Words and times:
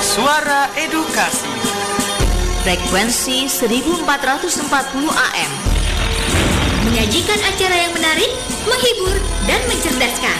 Suara 0.00 0.68
Edukasi 0.76 1.48
Frekuensi 2.62 3.48
1440 3.48 4.68
AM 5.08 5.52
Menyajikan 6.86 7.40
acara 7.46 7.76
yang 7.76 7.92
menarik, 7.96 8.30
menghibur, 8.66 9.16
dan 9.48 9.60
mencerdaskan 9.70 10.38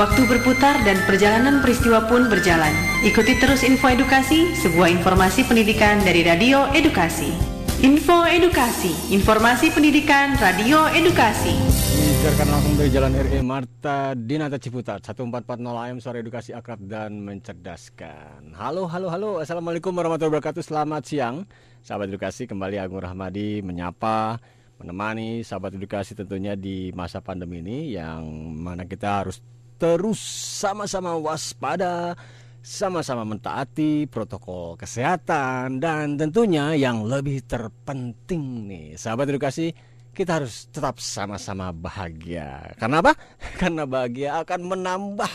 Waktu 0.00 0.24
berputar 0.24 0.80
dan 0.88 0.96
perjalanan 1.04 1.60
peristiwa 1.60 2.08
pun 2.08 2.32
berjalan. 2.32 2.72
Ikuti 3.04 3.36
terus 3.36 3.60
info 3.60 3.92
edukasi, 3.92 4.56
sebuah 4.56 4.88
informasi 4.96 5.44
pendidikan 5.44 6.00
dari 6.00 6.24
Radio 6.24 6.72
Edukasi. 6.72 7.49
Info 7.80 8.28
Edukasi, 8.28 8.92
informasi 9.08 9.72
pendidikan 9.72 10.36
Radio 10.36 10.84
Edukasi. 10.92 11.56
Disiarkan 11.96 12.52
langsung 12.52 12.76
dari 12.76 12.92
Jalan 12.92 13.16
RE 13.16 13.40
Marta 13.40 14.12
Dinata 14.12 14.60
Ciputat. 14.60 15.00
1440 15.00 15.64
AM 15.64 15.96
Suara 15.96 16.20
Edukasi 16.20 16.52
Akrab 16.52 16.76
dan 16.84 17.24
Mencerdaskan. 17.24 18.52
Halo, 18.52 18.84
halo, 18.84 19.08
halo. 19.08 19.30
Assalamualaikum 19.40 19.96
warahmatullahi 19.96 20.28
wabarakatuh. 20.28 20.60
Selamat 20.60 21.08
siang. 21.08 21.48
Sahabat 21.80 22.12
Edukasi 22.12 22.44
kembali 22.44 22.76
Agung 22.76 23.00
Rahmadi 23.00 23.64
menyapa 23.64 24.36
Menemani 24.76 25.40
sahabat 25.40 25.72
edukasi 25.72 26.12
tentunya 26.12 26.60
di 26.60 26.92
masa 26.92 27.24
pandemi 27.24 27.64
ini 27.64 27.96
Yang 27.96 28.24
mana 28.60 28.84
kita 28.84 29.24
harus 29.24 29.40
terus 29.80 30.20
sama-sama 30.60 31.16
waspada, 31.16 32.12
sama-sama 32.60 33.24
mentaati 33.24 34.04
protokol 34.06 34.76
kesehatan 34.76 35.80
dan 35.80 36.20
tentunya 36.20 36.76
yang 36.76 37.08
lebih 37.08 37.44
terpenting 37.48 38.68
nih, 38.68 38.86
sahabat 39.00 39.32
edukasi, 39.32 39.72
kita 40.12 40.42
harus 40.42 40.68
tetap 40.68 41.00
sama-sama 41.00 41.72
bahagia. 41.72 42.76
Karena 42.76 43.00
apa? 43.00 43.12
Karena 43.60 43.88
bahagia 43.88 44.44
akan 44.44 44.60
menambah 44.76 45.32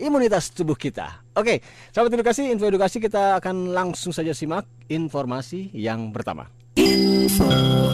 imunitas 0.00 0.52
tubuh 0.52 0.76
kita. 0.76 1.24
Oke, 1.36 1.60
sahabat 1.92 2.12
edukasi, 2.16 2.48
info 2.48 2.68
edukasi 2.68 3.00
kita 3.00 3.40
akan 3.40 3.72
langsung 3.72 4.12
saja 4.12 4.32
simak 4.32 4.68
informasi 4.88 5.72
yang 5.76 6.12
pertama. 6.12 6.48
Info 6.76 7.48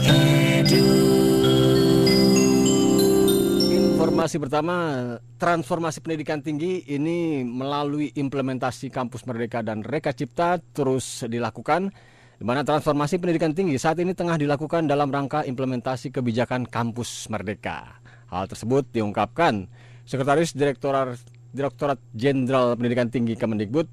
edu. 0.07 1.26
Informasi 4.17 4.41
pertama, 4.41 4.77
transformasi 5.37 6.01
pendidikan 6.01 6.41
tinggi 6.41 6.81
ini 6.89 7.45
melalui 7.45 8.17
implementasi 8.17 8.89
Kampus 8.89 9.29
Merdeka 9.29 9.61
dan 9.61 9.85
Reka 9.85 10.17
Cipta 10.17 10.57
terus 10.73 11.21
dilakukan 11.29 11.93
di 12.41 12.45
mana 12.49 12.65
transformasi 12.65 13.21
pendidikan 13.21 13.53
tinggi 13.53 13.77
saat 13.77 14.01
ini 14.01 14.17
tengah 14.17 14.41
dilakukan 14.41 14.89
dalam 14.89 15.13
rangka 15.13 15.45
implementasi 15.45 16.17
kebijakan 16.17 16.65
Kampus 16.65 17.29
Merdeka. 17.29 18.01
Hal 18.33 18.49
tersebut 18.49 18.89
diungkapkan 18.89 19.69
Sekretaris 20.09 20.57
Direktorat 20.57 21.21
Direktorat 21.53 22.01
Jenderal 22.17 22.73
Pendidikan 22.73 23.13
Tinggi 23.13 23.37
Kemendikbud 23.37 23.85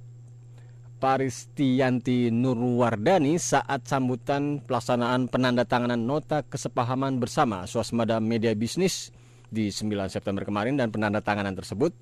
Paristianti 1.04 2.32
Nurwardani 2.32 3.36
saat 3.36 3.92
sambutan 3.92 4.64
pelaksanaan 4.64 5.28
penandatanganan 5.28 6.00
nota 6.00 6.48
kesepahaman 6.48 7.20
bersama 7.20 7.68
swasembada 7.68 8.24
media 8.24 8.56
bisnis 8.56 9.12
di 9.54 9.70
9 9.70 10.10
September 10.10 10.42
kemarin 10.42 10.74
dan 10.74 10.90
penandatanganan 10.90 11.54
tersebut 11.54 11.94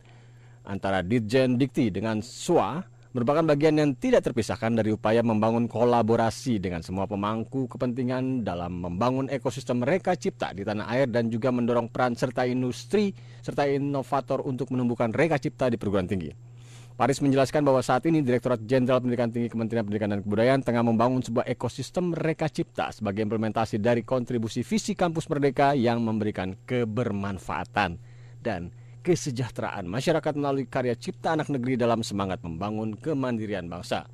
antara 0.63 1.03
Ditjen 1.03 1.59
Dikti 1.59 1.91
dengan 1.91 2.23
SWA 2.23 2.80
merupakan 3.11 3.43
bagian 3.43 3.75
yang 3.75 3.91
tidak 3.99 4.23
terpisahkan 4.23 4.71
dari 4.71 4.95
upaya 4.95 5.19
membangun 5.19 5.67
kolaborasi 5.67 6.63
dengan 6.63 6.80
semua 6.80 7.11
pemangku 7.11 7.67
kepentingan 7.67 8.47
dalam 8.47 8.80
membangun 8.80 9.27
ekosistem 9.27 9.83
mereka 9.83 10.16
cipta 10.16 10.55
di 10.55 10.63
tanah 10.63 10.88
air 10.88 11.11
dan 11.11 11.27
juga 11.27 11.52
mendorong 11.52 11.91
peran 11.91 12.16
serta 12.16 12.47
industri 12.47 13.11
serta 13.43 13.67
inovator 13.67 14.39
untuk 14.47 14.71
menumbuhkan 14.71 15.11
reka 15.11 15.36
cipta 15.36 15.67
di 15.67 15.75
perguruan 15.75 16.08
tinggi. 16.08 16.50
Paris 17.00 17.23
menjelaskan 17.23 17.64
bahwa 17.64 17.80
saat 17.80 18.03
ini 18.06 18.20
Direktorat 18.20 18.61
Jenderal 18.67 18.99
Pendidikan 18.99 19.32
Tinggi 19.32 19.48
Kementerian 19.48 19.88
Pendidikan 19.88 20.11
dan 20.11 20.20
Kebudayaan 20.21 20.61
tengah 20.61 20.83
membangun 20.83 21.23
sebuah 21.23 21.48
ekosistem 21.48 22.11
Reka 22.11 22.52
Cipta 22.52 22.92
sebagai 22.92 23.23
implementasi 23.23 23.80
dari 23.80 24.04
kontribusi 24.04 24.61
visi 24.61 24.93
Kampus 24.93 25.32
Merdeka 25.32 25.71
yang 25.73 26.04
memberikan 26.04 26.54
kebermanfaatan 26.67 27.95
dan 28.43 28.70
kesejahteraan 29.02 29.89
masyarakat 29.89 30.33
melalui 30.38 30.70
karya 30.70 30.93
cipta 30.93 31.33
anak 31.33 31.49
negeri 31.49 31.73
dalam 31.73 32.05
semangat 32.05 32.38
membangun 32.45 32.94
kemandirian 32.94 33.65
bangsa. 33.65 34.05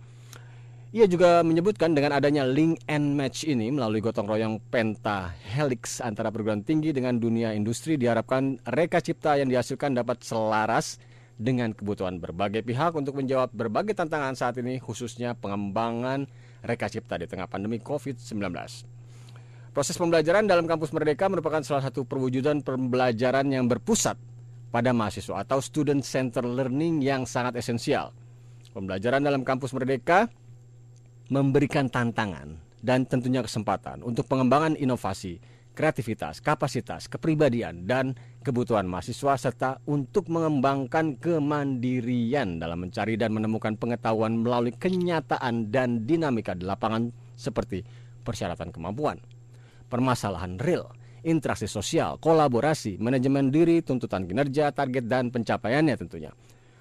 Ia 0.95 1.03
juga 1.03 1.43
menyebutkan 1.43 1.91
dengan 1.91 2.15
adanya 2.15 2.47
link 2.47 2.79
and 2.87 3.19
match 3.19 3.43
ini 3.43 3.67
melalui 3.67 3.99
gotong 3.99 4.23
royong 4.23 4.63
Penta 4.71 5.35
Helix 5.51 5.99
antara 5.99 6.31
perguruan 6.31 6.63
tinggi 6.63 6.95
dengan 6.95 7.19
dunia 7.19 7.51
industri 7.51 7.99
diharapkan 7.99 8.55
reka 8.71 9.03
cipta 9.03 9.35
yang 9.35 9.51
dihasilkan 9.51 9.91
dapat 9.91 10.23
selaras 10.23 10.95
dengan 11.37 11.69
kebutuhan 11.69 12.17
berbagai 12.17 12.65
pihak 12.65 12.97
untuk 12.97 13.13
menjawab 13.21 13.53
berbagai 13.53 13.93
tantangan 13.93 14.33
saat 14.33 14.57
ini 14.57 14.81
khususnya 14.81 15.37
pengembangan 15.37 16.25
reka 16.65 16.89
cipta 16.89 17.21
di 17.21 17.29
tengah 17.29 17.45
pandemi 17.45 17.77
COVID-19. 17.77 18.49
Proses 19.77 19.93
pembelajaran 19.93 20.49
dalam 20.49 20.65
kampus 20.65 20.89
Merdeka 20.89 21.29
merupakan 21.29 21.61
salah 21.61 21.85
satu 21.85 22.01
perwujudan 22.01 22.65
pembelajaran 22.65 23.45
yang 23.53 23.69
berpusat 23.69 24.17
pada 24.73 24.89
mahasiswa 24.89 25.45
atau 25.45 25.61
student 25.61 26.01
center 26.01 26.41
learning 26.41 27.05
yang 27.05 27.29
sangat 27.29 27.61
esensial. 27.61 28.09
Pembelajaran 28.73 29.21
dalam 29.21 29.45
kampus 29.45 29.77
Merdeka 29.77 30.25
memberikan 31.29 31.93
tantangan 31.93 32.57
dan 32.81 33.05
tentunya 33.05 33.45
kesempatan 33.45 34.01
untuk 34.01 34.25
pengembangan 34.25 34.73
inovasi 34.73 35.37
kreativitas, 35.77 36.41
kapasitas, 36.41 37.05
kepribadian, 37.05 37.85
dan 37.85 38.17
kebutuhan 38.41 38.89
mahasiswa 38.89 39.37
serta 39.37 39.77
untuk 39.85 40.25
mengembangkan 40.33 41.21
kemandirian 41.21 42.57
dalam 42.57 42.89
mencari 42.89 43.13
dan 43.13 43.37
menemukan 43.37 43.77
pengetahuan 43.77 44.41
melalui 44.41 44.73
kenyataan 44.73 45.69
dan 45.69 46.09
dinamika 46.09 46.57
di 46.57 46.65
lapangan 46.65 47.13
seperti 47.37 47.85
persyaratan 48.25 48.73
kemampuan, 48.73 49.21
permasalahan 49.85 50.57
real, 50.57 50.89
interaksi 51.21 51.69
sosial, 51.69 52.17
kolaborasi, 52.17 52.97
manajemen 52.97 53.53
diri, 53.53 53.85
tuntutan 53.85 54.25
kinerja, 54.25 54.73
target, 54.73 55.05
dan 55.05 55.29
pencapaiannya 55.29 55.93
tentunya. 55.93 56.33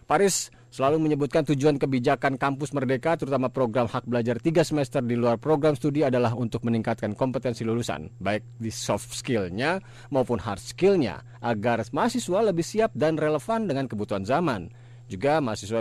Paris 0.08 0.48
selalu 0.76 1.09
menyebutkan 1.09 1.41
tujuan 1.41 1.81
kebijakan 1.81 2.37
kampus 2.37 2.76
merdeka 2.76 3.16
terutama 3.16 3.48
program 3.48 3.88
hak 3.88 4.04
belajar 4.04 4.37
3 4.37 4.60
semester 4.60 5.00
di 5.00 5.16
luar 5.16 5.41
program 5.41 5.72
studi 5.72 6.04
adalah 6.04 6.37
untuk 6.37 6.69
meningkatkan 6.69 7.16
kompetensi 7.16 7.64
lulusan 7.64 8.12
baik 8.20 8.44
di 8.60 8.69
soft 8.69 9.09
skillnya 9.16 9.81
maupun 10.12 10.37
hard 10.37 10.60
skillnya 10.60 11.25
agar 11.41 11.81
mahasiswa 11.97 12.53
lebih 12.53 12.60
siap 12.60 12.92
dan 12.92 13.16
relevan 13.16 13.64
dengan 13.64 13.88
kebutuhan 13.88 14.28
zaman. 14.28 14.69
Juga 15.09 15.41
mahasiswa 15.41 15.81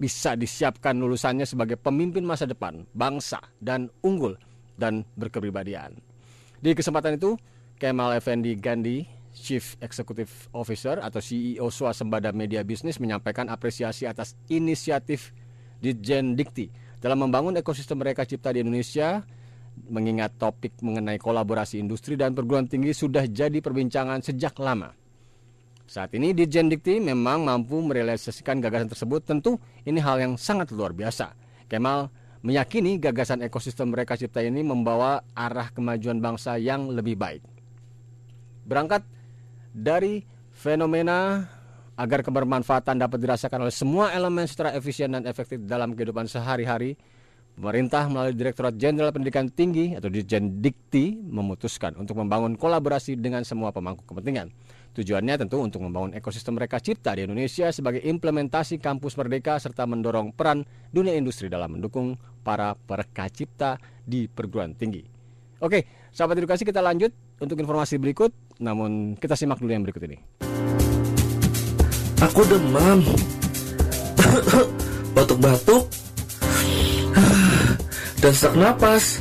bisa 0.00 0.32
disiapkan 0.32 0.96
lulusannya 0.96 1.44
sebagai 1.44 1.76
pemimpin 1.76 2.24
masa 2.24 2.48
depan, 2.48 2.88
bangsa, 2.96 3.42
dan 3.60 3.92
unggul 4.00 4.32
dan 4.80 5.04
berkepribadian. 5.18 6.00
Di 6.62 6.72
kesempatan 6.72 7.20
itu, 7.20 7.36
Kemal 7.76 8.16
Effendi 8.16 8.56
Gandhi 8.56 9.04
Chief 9.34 9.76
Executive 9.82 10.30
Officer 10.54 11.02
atau 11.02 11.18
CEO 11.18 11.68
Swasembada 11.68 12.30
Media 12.30 12.62
Bisnis 12.62 13.02
menyampaikan 13.02 13.50
apresiasi 13.50 14.06
atas 14.06 14.38
inisiatif 14.46 15.34
Ditjen 15.82 16.38
Dikti 16.38 16.70
dalam 17.02 17.26
membangun 17.28 17.58
ekosistem 17.58 18.00
mereka 18.00 18.24
cipta 18.24 18.54
di 18.54 18.64
Indonesia 18.64 19.20
mengingat 19.90 20.38
topik 20.38 20.78
mengenai 20.80 21.18
kolaborasi 21.18 21.82
industri 21.82 22.14
dan 22.14 22.32
perguruan 22.32 22.70
tinggi 22.70 22.94
sudah 22.94 23.26
jadi 23.26 23.58
perbincangan 23.58 24.22
sejak 24.22 24.56
lama. 24.62 24.94
Saat 25.84 26.16
ini 26.16 26.32
Ditjen 26.32 26.72
Dikti 26.72 26.96
memang 26.96 27.44
mampu 27.44 27.76
merealisasikan 27.84 28.62
gagasan 28.62 28.88
tersebut 28.88 29.20
tentu 29.20 29.60
ini 29.84 30.00
hal 30.00 30.16
yang 30.16 30.40
sangat 30.40 30.72
luar 30.72 30.96
biasa. 30.96 31.36
Kemal 31.68 32.08
meyakini 32.40 32.96
gagasan 32.96 33.44
ekosistem 33.44 33.92
mereka 33.92 34.16
cipta 34.16 34.40
ini 34.40 34.64
membawa 34.64 35.20
arah 35.36 35.68
kemajuan 35.68 36.24
bangsa 36.24 36.56
yang 36.56 36.88
lebih 36.88 37.20
baik. 37.20 37.44
Berangkat 38.64 39.04
dari 39.74 40.22
fenomena 40.54 41.42
agar 41.98 42.22
kebermanfaatan 42.22 42.94
dapat 43.02 43.18
dirasakan 43.18 43.66
oleh 43.66 43.74
semua 43.74 44.14
elemen 44.14 44.46
secara 44.46 44.70
efisien 44.78 45.10
dan 45.10 45.26
efektif 45.26 45.62
dalam 45.66 45.94
kehidupan 45.98 46.30
sehari-hari, 46.30 46.94
pemerintah 47.58 48.06
melalui 48.06 48.34
Direktorat 48.34 48.74
Jenderal 48.78 49.10
Pendidikan 49.10 49.50
Tinggi 49.50 49.94
atau 49.94 50.10
Dirjen 50.10 50.62
Dikti 50.62 51.18
memutuskan 51.18 51.98
untuk 51.98 52.18
membangun 52.18 52.54
kolaborasi 52.54 53.18
dengan 53.18 53.42
semua 53.42 53.74
pemangku 53.74 54.06
kepentingan. 54.06 54.50
Tujuannya 54.94 55.34
tentu 55.42 55.58
untuk 55.58 55.82
membangun 55.82 56.14
ekosistem 56.14 56.54
mereka 56.54 56.78
cipta 56.78 57.18
di 57.18 57.26
Indonesia 57.26 57.66
sebagai 57.74 57.98
implementasi 58.06 58.78
kampus 58.78 59.18
merdeka 59.18 59.58
serta 59.58 59.90
mendorong 59.90 60.30
peran 60.30 60.62
dunia 60.94 61.18
industri 61.18 61.50
dalam 61.50 61.78
mendukung 61.78 62.14
para 62.46 62.78
pereka 62.78 63.26
cipta 63.26 63.74
di 64.06 64.30
perguruan 64.30 64.78
tinggi. 64.78 65.02
Oke, 65.58 66.10
sahabat 66.14 66.38
edukasi 66.38 66.62
kita 66.62 66.78
lanjut 66.78 67.10
untuk 67.42 67.58
informasi 67.58 67.98
berikut, 67.98 68.30
namun 68.62 69.18
kita 69.18 69.34
simak 69.34 69.58
dulu 69.58 69.72
yang 69.74 69.82
berikut 69.82 70.02
ini. 70.06 70.18
Aku 72.22 72.40
demam, 72.46 73.02
batuk-batuk, 75.16 75.90
dan 78.22 78.32
sesak 78.32 78.54
napas. 78.56 79.20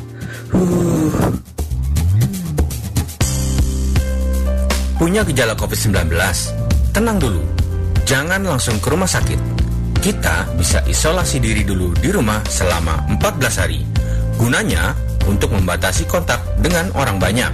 punya 5.03 5.19
gejala 5.27 5.51
COVID-19, 5.59 6.15
tenang 6.95 7.19
dulu. 7.19 7.44
Jangan 8.07 8.39
langsung 8.47 8.79
ke 8.79 8.88
rumah 8.88 9.09
sakit. 9.09 9.36
Kita 10.00 10.47
bisa 10.56 10.79
isolasi 10.88 11.44
diri 11.44 11.68
dulu 11.68 11.91
di 12.00 12.07
rumah 12.07 12.39
selama 12.47 13.03
14 13.19 13.59
hari. 13.59 13.83
Gunanya 14.39 14.95
untuk 15.27 15.51
membatasi 15.51 16.07
kontak 16.07 16.39
dengan 16.63 16.88
orang 16.95 17.19
banyak 17.19 17.51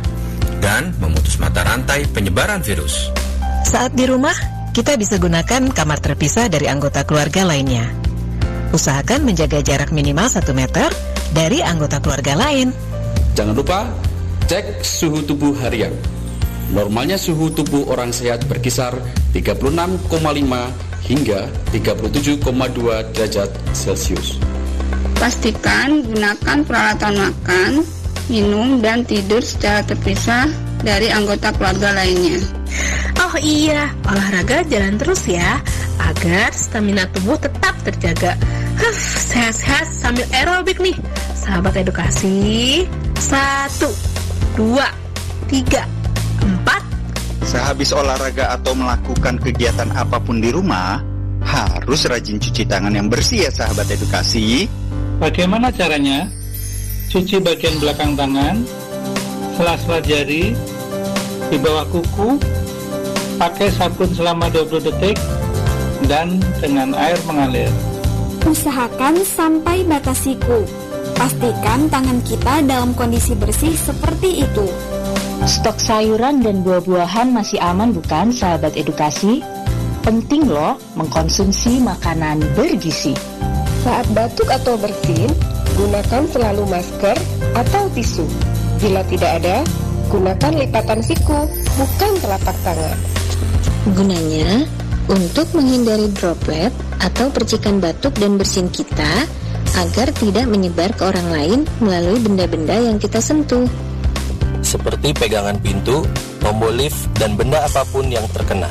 dan 0.59 0.95
memutus 0.99 1.39
mata 1.39 1.63
rantai 1.63 2.05
penyebaran 2.11 2.63
virus. 2.63 3.11
Saat 3.67 3.95
di 3.95 4.07
rumah, 4.07 4.35
kita 4.71 4.95
bisa 4.95 5.19
gunakan 5.19 5.71
kamar 5.73 5.99
terpisah 5.99 6.47
dari 6.47 6.69
anggota 6.69 7.03
keluarga 7.03 7.43
lainnya. 7.43 7.89
Usahakan 8.69 9.25
menjaga 9.25 9.65
jarak 9.65 9.89
minimal 9.89 10.29
1 10.29 10.45
meter 10.53 10.93
dari 11.33 11.59
anggota 11.65 11.97
keluarga 11.97 12.37
lain. 12.37 12.69
Jangan 13.33 13.55
lupa 13.57 13.89
cek 14.45 14.85
suhu 14.85 15.25
tubuh 15.25 15.57
harian. 15.57 15.93
Normalnya 16.69 17.17
suhu 17.17 17.49
tubuh 17.49 17.89
orang 17.89 18.13
sehat 18.13 18.45
berkisar 18.45 18.93
36,5 19.33 20.05
hingga 21.09 21.49
37,2 21.73 22.45
derajat 23.17 23.49
Celcius. 23.73 24.37
Pastikan 25.17 26.05
gunakan 26.05 26.57
peralatan 26.63 27.13
makan, 27.17 27.71
minum, 28.29 28.79
dan 28.79 29.03
tidur 29.03 29.41
secara 29.41 29.83
terpisah 29.83 30.47
dari 30.85 31.11
anggota 31.11 31.51
keluarga 31.51 31.91
lainnya. 31.91 32.39
Oh 33.19 33.35
iya, 33.41 33.91
olahraga 34.07 34.63
jalan 34.69 34.95
terus 34.95 35.27
ya, 35.27 35.59
agar 35.99 36.53
stamina 36.55 37.03
tubuh 37.11 37.35
tetap 37.35 37.75
terjaga. 37.83 38.39
Huff, 38.79 38.97
sehat-sehat 39.27 39.91
sambil 39.91 40.23
aerobik 40.31 40.79
nih. 40.79 40.95
Sahabat 41.35 41.75
edukasi, 41.75 42.87
satu, 43.19 43.91
dua, 44.55 44.87
tiga, 45.51 45.83
empat. 46.39 46.81
Sehabis 47.43 47.91
olahraga 47.91 48.55
atau 48.55 48.77
melakukan 48.77 49.41
kegiatan 49.41 49.89
apa 49.97 50.21
pun 50.21 50.39
di 50.39 50.53
rumah, 50.53 51.03
harus 51.43 52.07
rajin 52.07 52.39
cuci 52.39 52.63
tangan 52.63 52.93
yang 52.93 53.11
bersih 53.11 53.49
ya 53.49 53.51
sahabat 53.51 53.89
edukasi. 53.91 54.69
Bagaimana 55.19 55.73
caranya? 55.75 56.38
Cuci 57.09 57.41
bagian 57.41 57.73
belakang 57.81 58.13
tangan, 58.13 58.61
sela-sela 59.57 59.97
jari, 59.97 60.53
di 61.49 61.57
bawah 61.57 61.81
kuku, 61.89 62.37
pakai 63.41 63.73
sabun 63.73 64.13
selama 64.13 64.45
20 64.53 64.77
detik, 64.77 65.17
dan 66.05 66.37
dengan 66.61 66.93
air 66.93 67.17
mengalir. 67.25 67.73
Usahakan 68.45 69.25
sampai 69.25 69.89
batas 69.89 70.21
siku. 70.21 70.61
Pastikan 71.17 71.89
tangan 71.89 72.21
kita 72.21 72.61
dalam 72.69 72.93
kondisi 72.93 73.33
bersih 73.33 73.73
seperti 73.73 74.45
itu. 74.45 74.69
Stok 75.49 75.81
sayuran 75.81 76.45
dan 76.45 76.61
buah-buahan 76.61 77.33
masih 77.33 77.57
aman 77.57 77.89
bukan 77.89 78.29
sahabat 78.29 78.77
edukasi? 78.77 79.41
Penting 80.05 80.45
loh 80.45 80.77
mengkonsumsi 80.93 81.81
makanan 81.81 82.45
bergizi. 82.53 83.17
Saat 83.81 84.05
batuk 84.13 84.53
atau 84.53 84.77
bersin, 84.77 85.33
gunakan 85.75 86.23
selalu 86.29 86.63
masker 86.69 87.17
atau 87.53 87.83
tisu. 87.93 88.25
Bila 88.79 89.03
tidak 89.05 89.43
ada, 89.43 89.61
gunakan 90.07 90.53
lipatan 90.55 91.01
siku, 91.03 91.45
bukan 91.77 92.11
telapak 92.23 92.57
tangan. 92.63 92.97
Gunanya 93.93 94.65
untuk 95.09 95.49
menghindari 95.57 96.07
droplet 96.13 96.71
atau 97.01 97.33
percikan 97.33 97.81
batuk 97.81 98.13
dan 98.21 98.37
bersin 98.37 98.69
kita 98.69 99.25
agar 99.77 100.09
tidak 100.17 100.45
menyebar 100.49 100.89
ke 100.93 101.03
orang 101.05 101.27
lain 101.29 101.59
melalui 101.81 102.19
benda-benda 102.21 102.77
yang 102.77 102.97
kita 102.97 103.21
sentuh. 103.21 103.65
Seperti 104.59 105.15
pegangan 105.15 105.57
pintu, 105.61 106.03
tombol 106.43 106.75
lift, 106.75 107.09
dan 107.17 107.33
benda 107.33 107.63
apa 107.63 107.81
pun 107.89 108.05
yang 108.11 108.25
terkena. 108.29 108.69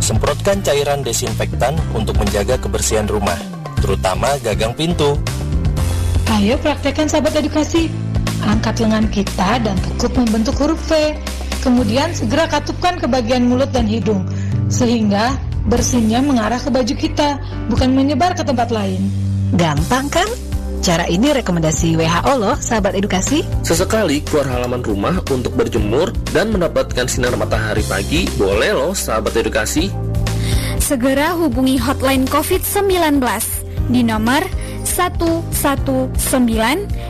Semprotkan 0.00 0.64
cairan 0.64 1.04
desinfektan 1.04 1.76
untuk 1.92 2.16
menjaga 2.16 2.56
kebersihan 2.56 3.04
rumah, 3.04 3.36
terutama 3.82 4.40
gagang 4.40 4.72
pintu. 4.72 5.18
Ayo 6.38 6.54
praktekkan 6.62 7.10
sahabat 7.10 7.34
edukasi. 7.42 7.90
Angkat 8.46 8.78
lengan 8.78 9.10
kita 9.10 9.58
dan 9.66 9.74
tekuk 9.82 10.14
membentuk 10.14 10.54
huruf 10.62 10.78
V. 10.86 11.18
Kemudian 11.58 12.14
segera 12.14 12.46
katupkan 12.46 13.02
ke 13.02 13.10
bagian 13.10 13.50
mulut 13.50 13.74
dan 13.74 13.90
hidung. 13.90 14.22
Sehingga 14.70 15.34
bersinnya 15.66 16.22
mengarah 16.22 16.62
ke 16.62 16.70
baju 16.70 16.94
kita, 16.94 17.42
bukan 17.66 17.90
menyebar 17.92 18.38
ke 18.38 18.46
tempat 18.46 18.70
lain. 18.70 19.10
Gampang 19.58 20.06
kan? 20.06 20.28
Cara 20.80 21.04
ini 21.10 21.34
rekomendasi 21.34 21.98
WHO 21.98 22.32
loh, 22.40 22.56
sahabat 22.56 22.96
edukasi. 22.96 23.44
Sesekali 23.60 24.24
keluar 24.24 24.48
halaman 24.48 24.80
rumah 24.80 25.20
untuk 25.28 25.52
berjemur 25.52 26.14
dan 26.32 26.54
mendapatkan 26.54 27.04
sinar 27.04 27.36
matahari 27.36 27.84
pagi, 27.84 28.24
boleh 28.38 28.72
loh 28.72 28.94
sahabat 28.96 29.34
edukasi. 29.36 29.92
Segera 30.80 31.36
hubungi 31.36 31.76
hotline 31.76 32.24
COVID-19 32.24 33.20
di 33.92 34.00
nomor 34.06 34.40
119 35.00 35.64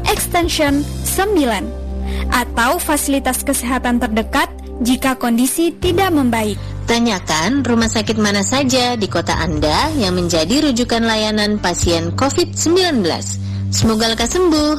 extension 0.06 0.86
9 1.02 2.30
atau 2.30 2.78
fasilitas 2.78 3.42
kesehatan 3.42 3.98
terdekat 3.98 4.46
jika 4.86 5.18
kondisi 5.18 5.74
tidak 5.74 6.14
membaik. 6.14 6.54
Tanyakan 6.86 7.62
rumah 7.62 7.90
sakit 7.90 8.18
mana 8.18 8.42
saja 8.42 8.94
di 8.94 9.06
kota 9.06 9.34
Anda 9.38 9.90
yang 9.98 10.18
menjadi 10.18 10.70
rujukan 10.70 11.02
layanan 11.02 11.58
pasien 11.58 12.14
COVID-19. 12.14 13.06
Semoga 13.70 14.10
lekas 14.10 14.34
sembuh. 14.34 14.74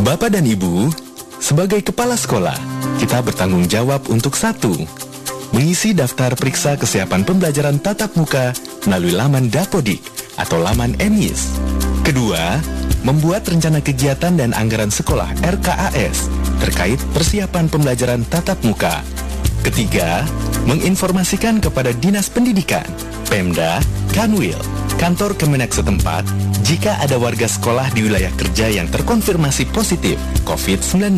Bapak 0.04 0.30
dan 0.30 0.46
Ibu, 0.46 0.92
sebagai 1.40 1.80
kepala 1.82 2.14
sekolah, 2.14 2.54
kita 3.02 3.18
bertanggung 3.24 3.66
jawab 3.66 4.06
untuk 4.12 4.36
satu, 4.38 4.70
mengisi 5.50 5.90
daftar 5.96 6.36
periksa 6.38 6.78
kesiapan 6.78 7.26
pembelajaran 7.26 7.82
tatap 7.82 8.14
muka 8.14 8.54
melalui 8.86 9.16
laman 9.16 9.50
Dapodik 9.50 9.98
atau 10.38 10.60
laman 10.60 10.94
ENIS. 11.00 11.58
Kedua, 12.04 12.60
membuat 13.00 13.48
rencana 13.48 13.80
kegiatan 13.80 14.36
dan 14.36 14.52
anggaran 14.52 14.92
sekolah 14.92 15.32
RKAS 15.40 16.28
terkait 16.60 17.00
persiapan 17.16 17.72
pembelajaran 17.72 18.28
tatap 18.28 18.60
muka. 18.60 19.00
Ketiga, 19.64 20.20
menginformasikan 20.68 21.64
kepada 21.64 21.96
Dinas 21.96 22.28
Pendidikan, 22.28 22.84
Pemda, 23.32 23.80
Kanwil, 24.12 24.60
kantor 25.00 25.32
Kemenak 25.32 25.72
setempat 25.72 26.28
jika 26.60 27.00
ada 27.00 27.16
warga 27.16 27.48
sekolah 27.48 27.88
di 27.96 28.04
wilayah 28.04 28.32
kerja 28.36 28.68
yang 28.68 28.84
terkonfirmasi 28.92 29.72
positif 29.72 30.20
COVID-19. 30.44 31.16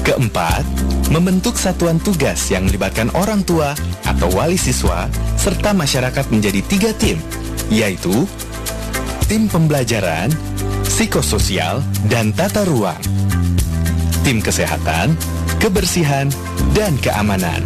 Keempat, 0.00 0.64
membentuk 1.12 1.60
satuan 1.60 2.00
tugas 2.00 2.48
yang 2.48 2.64
melibatkan 2.64 3.12
orang 3.12 3.44
tua 3.44 3.76
atau 4.08 4.32
wali 4.32 4.56
siswa 4.56 5.12
serta 5.36 5.76
masyarakat 5.76 6.24
menjadi 6.32 6.64
tiga 6.64 6.90
tim, 6.96 7.20
yaitu 7.68 8.24
tim 9.30 9.46
pembelajaran, 9.46 10.26
psikososial, 10.82 11.86
dan 12.10 12.34
tata 12.34 12.66
ruang, 12.66 12.98
tim 14.26 14.42
kesehatan, 14.42 15.14
kebersihan, 15.62 16.26
dan 16.74 16.98
keamanan, 16.98 17.62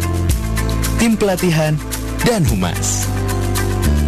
tim 1.01 1.17
pelatihan, 1.17 1.73
dan 2.21 2.45
humas. 2.45 3.09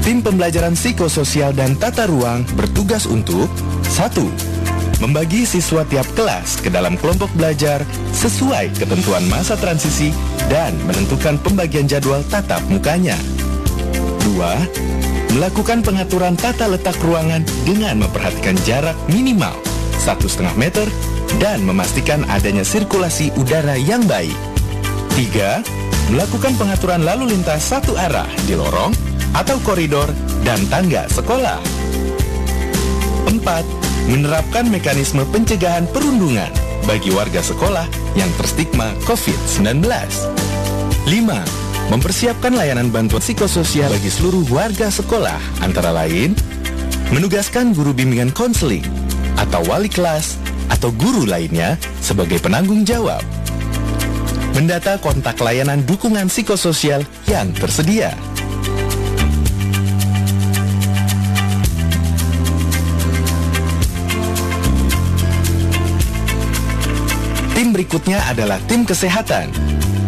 Tim 0.05 0.21
pembelajaran 0.21 0.77
psikososial 0.77 1.49
dan 1.49 1.73
tata 1.81 2.05
ruang 2.05 2.45
bertugas 2.53 3.09
untuk 3.09 3.49
satu, 3.89 4.29
Membagi 4.97 5.45
siswa 5.45 5.85
tiap 5.85 6.09
kelas 6.17 6.57
ke 6.57 6.73
dalam 6.73 6.97
kelompok 6.97 7.29
belajar 7.37 7.85
sesuai 8.17 8.73
ketentuan 8.81 9.21
masa 9.29 9.53
transisi 9.53 10.09
dan 10.49 10.73
menentukan 10.89 11.37
pembagian 11.41 11.85
jadwal 11.85 12.25
tatap 12.33 12.65
mukanya. 12.65 13.13
Dua, 14.25 14.57
Melakukan 15.35 15.83
pengaturan 15.83 16.39
tata 16.39 16.71
letak 16.71 16.95
ruangan 17.03 17.43
dengan 17.67 17.99
memperhatikan 17.99 18.55
jarak 18.63 18.95
minimal 19.11 19.55
satu 19.99 20.29
setengah 20.29 20.55
meter 20.55 20.87
dan 21.43 21.59
memastikan 21.67 22.23
adanya 22.31 22.63
sirkulasi 22.63 23.35
udara 23.35 23.75
yang 23.75 24.05
baik. 24.07 24.35
Tiga, 25.17 25.59
Melakukan 26.07 26.55
pengaturan 26.55 27.03
lalu 27.03 27.35
lintas 27.35 27.67
satu 27.67 27.91
arah 27.99 28.31
di 28.47 28.55
lorong 28.55 28.95
atau 29.35 29.59
koridor 29.59 30.07
dan 30.47 30.55
tangga 30.71 31.03
sekolah. 31.11 31.59
Empat, 33.27 33.67
Menerapkan 34.07 34.71
mekanisme 34.71 35.27
pencegahan 35.35 35.83
perundungan 35.91 36.47
bagi 36.87 37.11
warga 37.11 37.43
sekolah 37.43 37.83
yang 38.15 38.31
terstigma 38.39 38.95
COVID-19. 39.03 39.83
Lima, 41.11 41.43
Mempersiapkan 41.87 42.51
layanan 42.51 42.91
bantuan 42.91 43.23
psikososial 43.23 43.87
bagi 43.87 44.11
seluruh 44.11 44.43
warga 44.51 44.91
sekolah, 44.91 45.39
antara 45.63 45.95
lain 45.95 46.35
Menugaskan 47.07 47.71
guru 47.71 47.95
bimbingan 47.95 48.35
konseling 48.35 48.83
atau 49.39 49.63
wali 49.63 49.87
kelas 49.87 50.35
atau 50.67 50.91
guru 50.91 51.23
lainnya 51.23 51.79
sebagai 52.03 52.35
penanggung 52.43 52.83
jawab. 52.83 53.23
Mendata 54.51 54.99
kontak 54.99 55.39
layanan 55.39 55.87
dukungan 55.87 56.27
psikososial 56.27 57.07
yang 57.31 57.55
tersedia. 57.55 58.11
Tim 67.55 67.71
berikutnya 67.71 68.19
adalah 68.27 68.59
tim 68.67 68.83
kesehatan, 68.83 69.47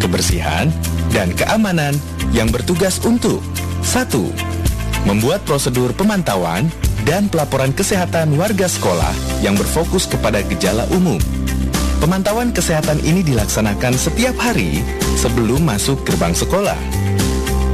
kebersihan, 0.04 0.68
dan 1.10 1.34
keamanan 1.34 1.94
yang 2.30 2.48
bertugas 2.50 3.02
untuk 3.02 3.42
1. 3.86 4.10
Membuat 5.08 5.42
prosedur 5.48 5.90
pemantauan 5.96 6.68
dan 7.08 7.26
pelaporan 7.26 7.72
kesehatan 7.72 8.36
warga 8.36 8.68
sekolah 8.68 9.12
yang 9.40 9.56
berfokus 9.56 10.06
kepada 10.06 10.44
gejala 10.46 10.84
umum. 10.92 11.18
Pemantauan 12.00 12.52
kesehatan 12.52 13.00
ini 13.04 13.20
dilaksanakan 13.20 13.92
setiap 13.92 14.32
hari 14.40 14.80
sebelum 15.20 15.60
masuk 15.68 16.00
gerbang 16.08 16.32
sekolah. 16.32 16.78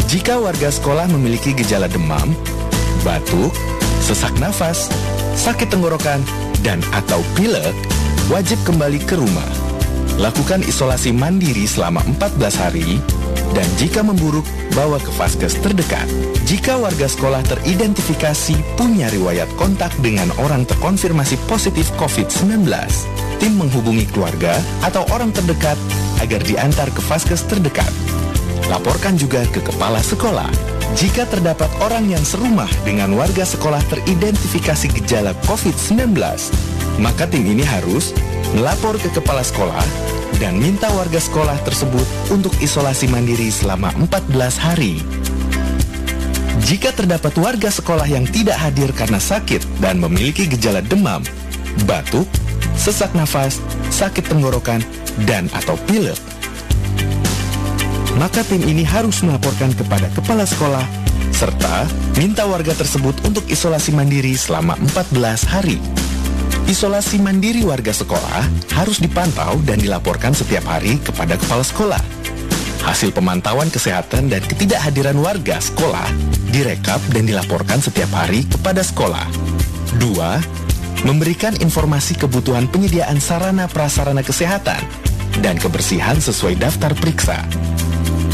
Jika 0.06 0.38
warga 0.38 0.70
sekolah 0.70 1.06
memiliki 1.10 1.54
gejala 1.54 1.86
demam, 1.86 2.34
batuk, 3.06 3.54
sesak 4.02 4.34
nafas, 4.38 4.90
sakit 5.38 5.70
tenggorokan, 5.70 6.22
dan 6.62 6.82
atau 6.94 7.22
pilek, 7.38 7.74
wajib 8.30 8.58
kembali 8.66 8.98
ke 9.02 9.18
rumah. 9.18 9.50
Lakukan 10.18 10.64
isolasi 10.64 11.12
mandiri 11.12 11.68
selama 11.68 12.00
14 12.18 12.56
hari 12.56 12.98
dan 13.56 13.64
jika 13.80 14.04
memburuk, 14.04 14.44
bawa 14.76 15.00
ke 15.00 15.08
vaskes 15.16 15.56
terdekat. 15.64 16.04
Jika 16.44 16.76
warga 16.76 17.08
sekolah 17.08 17.40
teridentifikasi 17.48 18.54
punya 18.76 19.08
riwayat 19.08 19.48
kontak 19.56 19.90
dengan 20.04 20.28
orang 20.36 20.68
terkonfirmasi 20.68 21.40
positif 21.48 21.88
COVID-19, 21.96 22.68
tim 23.40 23.52
menghubungi 23.56 24.04
keluarga 24.12 24.60
atau 24.84 25.08
orang 25.08 25.32
terdekat 25.32 25.80
agar 26.20 26.40
diantar 26.44 26.92
ke 26.92 27.00
vaskes 27.00 27.48
terdekat. 27.48 27.88
Laporkan 28.68 29.16
juga 29.16 29.46
ke 29.48 29.64
kepala 29.64 30.02
sekolah. 30.04 30.50
Jika 30.96 31.28
terdapat 31.28 31.68
orang 31.82 32.08
yang 32.08 32.22
serumah 32.22 32.68
dengan 32.86 33.12
warga 33.14 33.44
sekolah 33.44 33.82
teridentifikasi 33.90 34.90
gejala 35.02 35.36
COVID-19, 35.44 36.14
maka 37.02 37.28
tim 37.28 37.44
ini 37.44 37.62
harus 37.62 38.16
melapor 38.54 39.00
ke 39.00 39.10
kepala 39.10 39.42
sekolah 39.42 39.82
dan 40.38 40.60
minta 40.60 40.86
warga 40.92 41.16
sekolah 41.16 41.56
tersebut 41.64 42.04
untuk 42.28 42.52
isolasi 42.60 43.08
mandiri 43.08 43.48
selama 43.48 43.90
14 43.98 44.36
hari. 44.60 45.00
Jika 46.66 46.90
terdapat 46.90 47.30
warga 47.38 47.70
sekolah 47.70 48.06
yang 48.10 48.26
tidak 48.26 48.58
hadir 48.58 48.90
karena 48.90 49.22
sakit 49.22 49.62
dan 49.78 50.02
memiliki 50.02 50.50
gejala 50.50 50.82
demam, 50.82 51.22
batuk, 51.86 52.26
sesak 52.74 53.14
nafas, 53.14 53.62
sakit 53.94 54.26
tenggorokan, 54.26 54.82
dan 55.24 55.46
atau 55.54 55.78
pilek, 55.86 56.18
maka 58.18 58.42
tim 58.48 58.64
ini 58.66 58.82
harus 58.82 59.22
melaporkan 59.22 59.72
kepada 59.76 60.10
kepala 60.12 60.42
sekolah 60.42 60.84
serta 61.36 61.84
minta 62.16 62.48
warga 62.48 62.72
tersebut 62.72 63.12
untuk 63.28 63.44
isolasi 63.46 63.92
mandiri 63.92 64.32
selama 64.34 64.74
14 64.96 65.44
hari. 65.52 65.78
Isolasi 66.66 67.22
mandiri 67.22 67.62
warga 67.62 67.94
sekolah 67.94 68.42
harus 68.74 68.98
dipantau 68.98 69.54
dan 69.62 69.78
dilaporkan 69.78 70.34
setiap 70.34 70.66
hari 70.66 70.98
kepada 70.98 71.38
kepala 71.38 71.62
sekolah. 71.62 72.02
Hasil 72.82 73.14
pemantauan 73.14 73.70
kesehatan 73.70 74.26
dan 74.26 74.42
ketidakhadiran 74.42 75.14
warga 75.22 75.62
sekolah 75.62 76.10
direkap 76.50 76.98
dan 77.14 77.30
dilaporkan 77.30 77.78
setiap 77.78 78.10
hari 78.10 78.42
kepada 78.50 78.82
sekolah. 78.82 79.30
2. 80.02 81.06
Memberikan 81.06 81.54
informasi 81.62 82.18
kebutuhan 82.18 82.66
penyediaan 82.66 83.22
sarana 83.22 83.70
prasarana 83.70 84.26
kesehatan 84.26 84.82
dan 85.38 85.62
kebersihan 85.62 86.18
sesuai 86.18 86.58
daftar 86.58 86.98
periksa. 86.98 87.46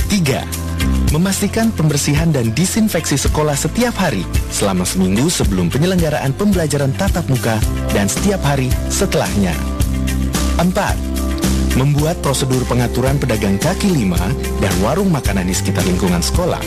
3 0.08 0.71
memastikan 1.12 1.68
pembersihan 1.72 2.32
dan 2.32 2.50
disinfeksi 2.56 3.20
sekolah 3.20 3.52
setiap 3.52 3.92
hari 4.00 4.24
selama 4.48 4.82
seminggu 4.82 5.28
sebelum 5.28 5.68
penyelenggaraan 5.68 6.32
pembelajaran 6.36 6.90
tatap 6.96 7.28
muka 7.28 7.60
dan 7.92 8.08
setiap 8.08 8.40
hari 8.40 8.72
setelahnya. 8.88 9.52
4. 10.60 11.76
Membuat 11.80 12.20
prosedur 12.20 12.60
pengaturan 12.68 13.16
pedagang 13.16 13.56
kaki 13.56 13.92
lima 13.92 14.20
dan 14.60 14.72
warung 14.84 15.08
makanan 15.08 15.48
di 15.48 15.54
sekitar 15.56 15.84
lingkungan 15.88 16.20
sekolah. 16.20 16.60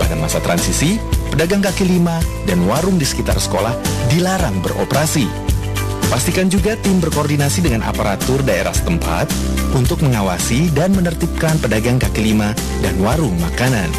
Pada 0.00 0.16
masa 0.16 0.40
transisi, 0.40 0.96
pedagang 1.28 1.60
kaki 1.60 1.84
lima 1.84 2.20
dan 2.48 2.64
warung 2.64 2.96
di 2.96 3.04
sekitar 3.04 3.36
sekolah 3.36 3.72
dilarang 4.08 4.60
beroperasi 4.64 5.51
Pastikan 6.08 6.50
juga 6.50 6.74
tim 6.80 6.98
berkoordinasi 6.98 7.62
dengan 7.62 7.84
aparatur 7.86 8.42
daerah 8.42 8.72
setempat 8.74 9.28
untuk 9.76 10.00
mengawasi 10.02 10.72
dan 10.74 10.96
menertibkan 10.96 11.60
pedagang 11.60 12.00
kaki 12.00 12.32
lima 12.32 12.56
dan 12.80 12.96
warung 12.98 13.36
makanan. 13.38 13.92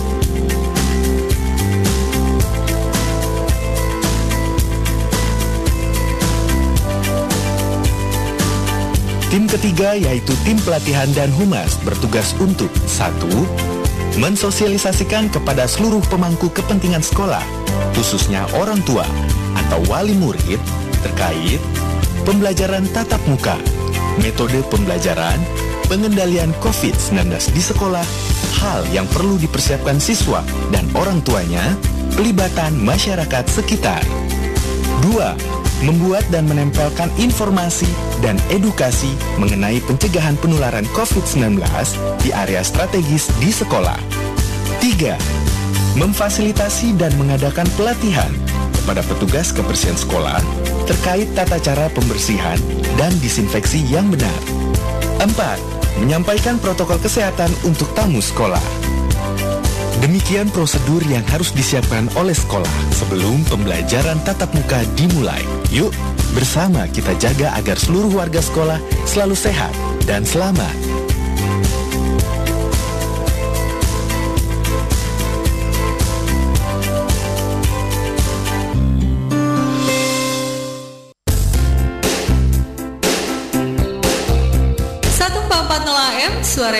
Tim 9.31 9.49
ketiga 9.49 9.97
yaitu 9.97 10.33
tim 10.45 10.61
pelatihan 10.61 11.09
dan 11.17 11.33
humas 11.33 11.79
bertugas 11.81 12.37
untuk 12.37 12.69
satu, 12.85 13.49
Mensosialisasikan 14.13 15.33
kepada 15.33 15.65
seluruh 15.65 16.05
pemangku 16.05 16.45
kepentingan 16.53 17.01
sekolah, 17.01 17.41
khususnya 17.97 18.45
orang 18.53 18.77
tua 18.85 19.09
atau 19.57 19.81
wali 19.89 20.13
murid, 20.13 20.61
terkait 21.01 21.57
pembelajaran 22.23 22.87
tatap 22.95 23.19
muka, 23.27 23.59
metode 24.23 24.63
pembelajaran, 24.71 25.39
pengendalian 25.91 26.55
COVID-19 26.63 27.27
di 27.51 27.61
sekolah, 27.61 28.05
hal 28.63 28.81
yang 28.95 29.07
perlu 29.11 29.35
dipersiapkan 29.39 29.99
siswa 29.99 30.39
dan 30.71 30.87
orang 30.95 31.19
tuanya, 31.21 31.75
pelibatan 32.15 32.79
masyarakat 32.79 33.45
sekitar. 33.47 34.01
2 35.03 35.53
membuat 35.83 36.23
dan 36.31 36.47
menempelkan 36.47 37.11
informasi 37.19 37.87
dan 38.23 38.39
edukasi 38.47 39.11
mengenai 39.35 39.83
pencegahan 39.83 40.39
penularan 40.39 40.87
COVID-19 40.95 41.59
di 42.23 42.31
area 42.31 42.63
strategis 42.63 43.27
di 43.43 43.51
sekolah. 43.51 43.99
3. 44.79 45.99
Memfasilitasi 45.99 46.95
dan 46.95 47.11
mengadakan 47.19 47.67
pelatihan 47.75 48.31
kepada 48.83 48.99
petugas 49.07 49.55
kebersihan 49.55 49.95
sekolah 49.95 50.43
terkait 50.83 51.31
tata 51.31 51.55
cara 51.63 51.87
pembersihan 51.95 52.59
dan 52.99 53.15
disinfeksi 53.23 53.79
yang 53.87 54.11
benar. 54.11 54.35
4. 55.23 56.03
Menyampaikan 56.03 56.59
protokol 56.59 56.99
kesehatan 56.99 57.47
untuk 57.63 57.87
tamu 57.95 58.19
sekolah. 58.19 58.61
Demikian 60.03 60.51
prosedur 60.51 60.99
yang 61.07 61.23
harus 61.31 61.55
disiapkan 61.55 62.11
oleh 62.19 62.35
sekolah 62.35 62.75
sebelum 62.91 63.47
pembelajaran 63.47 64.19
tatap 64.27 64.51
muka 64.51 64.83
dimulai. 64.99 65.39
Yuk, 65.71 65.95
bersama 66.35 66.83
kita 66.91 67.15
jaga 67.15 67.55
agar 67.55 67.79
seluruh 67.79 68.11
warga 68.11 68.43
sekolah 68.43 68.83
selalu 69.07 69.39
sehat 69.39 69.71
dan 70.03 70.27
selamat. 70.27 70.92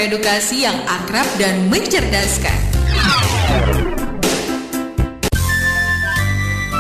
Edukasi 0.04 0.68
yang 0.68 0.76
akrab 0.84 1.24
dan 1.40 1.72
mencerdaskan. 1.72 2.60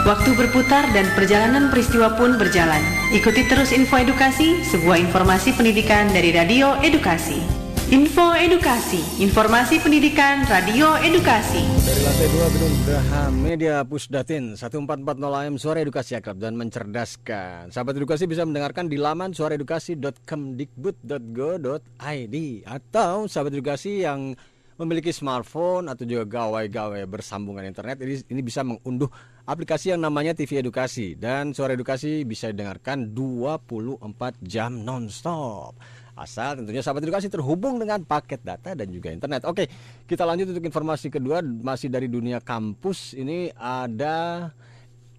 Waktu 0.03 0.35
berputar 0.35 0.91
dan 0.91 1.07
perjalanan 1.15 1.71
peristiwa 1.71 2.19
pun 2.19 2.35
berjalan. 2.35 2.83
Ikuti 3.15 3.47
terus 3.47 3.71
info 3.71 3.95
edukasi, 3.95 4.59
sebuah 4.67 4.99
informasi 4.99 5.55
pendidikan 5.55 6.11
dari 6.11 6.35
Radio 6.35 6.75
Edukasi. 6.83 7.52
Info 7.93 8.33
Edukasi, 8.33 9.21
informasi 9.21 9.77
pendidikan 9.77 10.41
Radio 10.49 10.97
Edukasi. 10.97 11.61
Dari 11.61 12.01
lantai 12.01 12.25
2 12.25 12.53
Gedung 12.57 12.73
Graha 12.89 13.29
Media 13.29 13.85
Pusdatin 13.85 14.57
1440 14.57 15.21
AM 15.21 15.61
Suara 15.61 15.85
Edukasi 15.85 16.17
Akrab 16.17 16.41
dan 16.41 16.57
Mencerdaskan. 16.57 17.69
Sahabat 17.69 17.93
edukasi 17.93 18.25
bisa 18.25 18.49
mendengarkan 18.49 18.89
di 18.89 18.97
laman 18.97 19.37
suaraedukasi.kemdikbud.go.id 19.37 22.35
atau 22.65 23.29
sahabat 23.29 23.53
edukasi 23.53 24.01
yang 24.01 24.33
memiliki 24.81 25.13
smartphone 25.13 25.85
atau 25.85 26.01
juga 26.09 26.25
gawai-gawai 26.25 27.05
bersambungan 27.05 27.61
internet 27.61 28.01
ini, 28.01 28.25
ini 28.25 28.41
bisa 28.41 28.65
mengunduh 28.65 29.05
aplikasi 29.45 29.93
yang 29.93 30.01
namanya 30.01 30.33
TV 30.33 30.65
Edukasi 30.65 31.13
dan 31.13 31.53
suara 31.53 31.77
edukasi 31.77 32.25
bisa 32.25 32.49
didengarkan 32.49 33.13
24 33.13 34.01
jam 34.41 34.81
nonstop 34.81 35.77
asal 36.13 36.61
tentunya 36.61 36.85
sahabat 36.85 37.01
edukasi 37.05 37.29
terhubung 37.29 37.81
dengan 37.81 38.05
paket 38.05 38.41
data 38.45 38.77
dan 38.77 38.87
juga 38.89 39.09
internet. 39.09 39.45
Oke, 39.49 39.65
kita 40.05 40.23
lanjut 40.23 40.53
untuk 40.53 40.65
informasi 40.65 41.09
kedua 41.09 41.41
masih 41.41 41.89
dari 41.89 42.05
dunia 42.05 42.37
kampus 42.41 43.17
ini 43.17 43.49
ada 43.57 44.49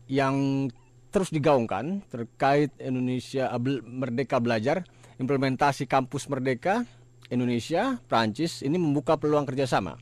yang 0.07 0.69
terus 1.11 1.31
digaungkan 1.31 2.03
terkait 2.11 2.75
Indonesia 2.83 3.51
Merdeka 3.87 4.43
Belajar, 4.43 4.83
implementasi 5.23 5.87
kampus 5.87 6.27
Merdeka 6.27 6.83
Indonesia, 7.31 8.03
Prancis 8.11 8.61
ini 8.67 8.77
membuka 8.77 9.17
peluang 9.17 9.47
kerjasama. 9.47 9.97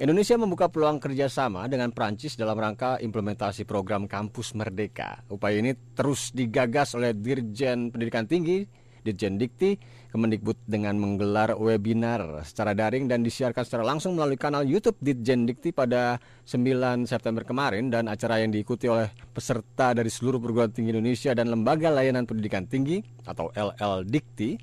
Indonesia 0.00 0.40
membuka 0.40 0.72
peluang 0.72 0.96
kerjasama 0.96 1.68
dengan 1.68 1.92
Prancis 1.92 2.32
dalam 2.32 2.56
rangka 2.56 2.96
implementasi 3.04 3.68
program 3.68 4.08
Kampus 4.08 4.56
Merdeka. 4.56 5.20
Upaya 5.28 5.60
ini 5.60 5.76
terus 5.92 6.32
digagas 6.32 6.96
oleh 6.96 7.12
Dirjen 7.12 7.92
Pendidikan 7.92 8.24
Tinggi, 8.24 8.64
Dirjen 9.02 9.40
Dikti, 9.40 9.76
Kemendikbud 10.10 10.58
dengan 10.66 10.98
menggelar 10.98 11.54
webinar 11.54 12.42
secara 12.42 12.74
daring 12.74 13.06
dan 13.06 13.22
disiarkan 13.22 13.62
secara 13.62 13.84
langsung 13.86 14.18
melalui 14.18 14.36
kanal 14.36 14.66
YouTube 14.66 14.98
Dirjen 14.98 15.46
Dikti 15.46 15.70
pada 15.70 16.18
9 16.44 17.06
September 17.06 17.46
kemarin 17.46 17.88
dan 17.88 18.10
acara 18.10 18.42
yang 18.42 18.50
diikuti 18.50 18.90
oleh 18.90 19.08
peserta 19.30 19.94
dari 19.94 20.10
seluruh 20.10 20.42
perguruan 20.42 20.74
tinggi 20.74 20.90
Indonesia 20.92 21.30
dan 21.32 21.48
Lembaga 21.48 21.94
Layanan 21.94 22.26
Pendidikan 22.26 22.66
Tinggi 22.66 22.98
atau 23.24 23.54
LL 23.54 24.04
Dikti 24.06 24.58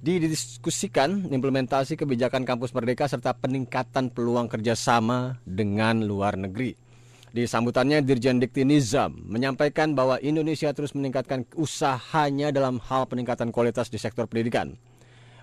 didiskusikan 0.00 1.28
implementasi 1.28 1.92
kebijakan 2.00 2.48
kampus 2.48 2.72
merdeka 2.72 3.04
serta 3.04 3.36
peningkatan 3.36 4.08
peluang 4.08 4.48
kerjasama 4.48 5.36
dengan 5.44 6.00
luar 6.00 6.40
negeri. 6.40 6.89
Di 7.30 7.46
sambutannya, 7.46 8.02
Dirjen 8.02 8.42
Dikti 8.42 8.66
Nizam 8.66 9.14
menyampaikan 9.30 9.94
bahwa 9.94 10.18
Indonesia 10.18 10.74
terus 10.74 10.98
meningkatkan 10.98 11.46
usahanya 11.54 12.50
dalam 12.50 12.82
hal 12.82 13.06
peningkatan 13.06 13.54
kualitas 13.54 13.86
di 13.86 14.02
sektor 14.02 14.26
pendidikan. 14.26 14.74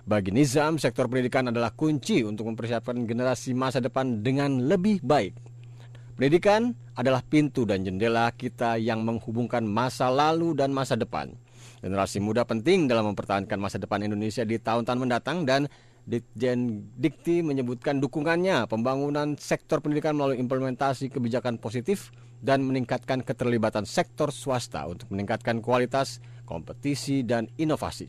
Bagi 0.04 0.28
Nizam, 0.28 0.76
sektor 0.76 1.08
pendidikan 1.08 1.48
adalah 1.48 1.72
kunci 1.72 2.28
untuk 2.28 2.52
mempersiapkan 2.52 3.08
generasi 3.08 3.56
masa 3.56 3.80
depan 3.80 4.20
dengan 4.20 4.68
lebih 4.68 5.00
baik. 5.00 5.32
Pendidikan 6.12 6.76
adalah 6.92 7.24
pintu 7.24 7.64
dan 7.64 7.80
jendela 7.80 8.36
kita 8.36 8.76
yang 8.76 9.00
menghubungkan 9.00 9.64
masa 9.64 10.12
lalu 10.12 10.52
dan 10.52 10.76
masa 10.76 10.92
depan. 10.92 11.32
Generasi 11.80 12.20
muda 12.20 12.44
penting 12.44 12.84
dalam 12.84 13.14
mempertahankan 13.14 13.56
masa 13.56 13.80
depan 13.80 14.04
Indonesia 14.04 14.44
di 14.44 14.60
tahun-tahun 14.60 14.98
mendatang 14.98 15.46
dan 15.48 15.70
Ditjen 16.08 16.88
Dikti 16.96 17.44
menyebutkan 17.44 18.00
dukungannya 18.00 18.64
pembangunan 18.64 19.36
sektor 19.36 19.84
pendidikan 19.84 20.16
melalui 20.16 20.40
implementasi 20.40 21.12
kebijakan 21.12 21.60
positif 21.60 22.08
dan 22.40 22.64
meningkatkan 22.64 23.20
keterlibatan 23.20 23.84
sektor 23.84 24.32
swasta 24.32 24.88
untuk 24.88 25.12
meningkatkan 25.12 25.60
kualitas, 25.60 26.24
kompetisi, 26.48 27.28
dan 27.28 27.52
inovasi. 27.60 28.08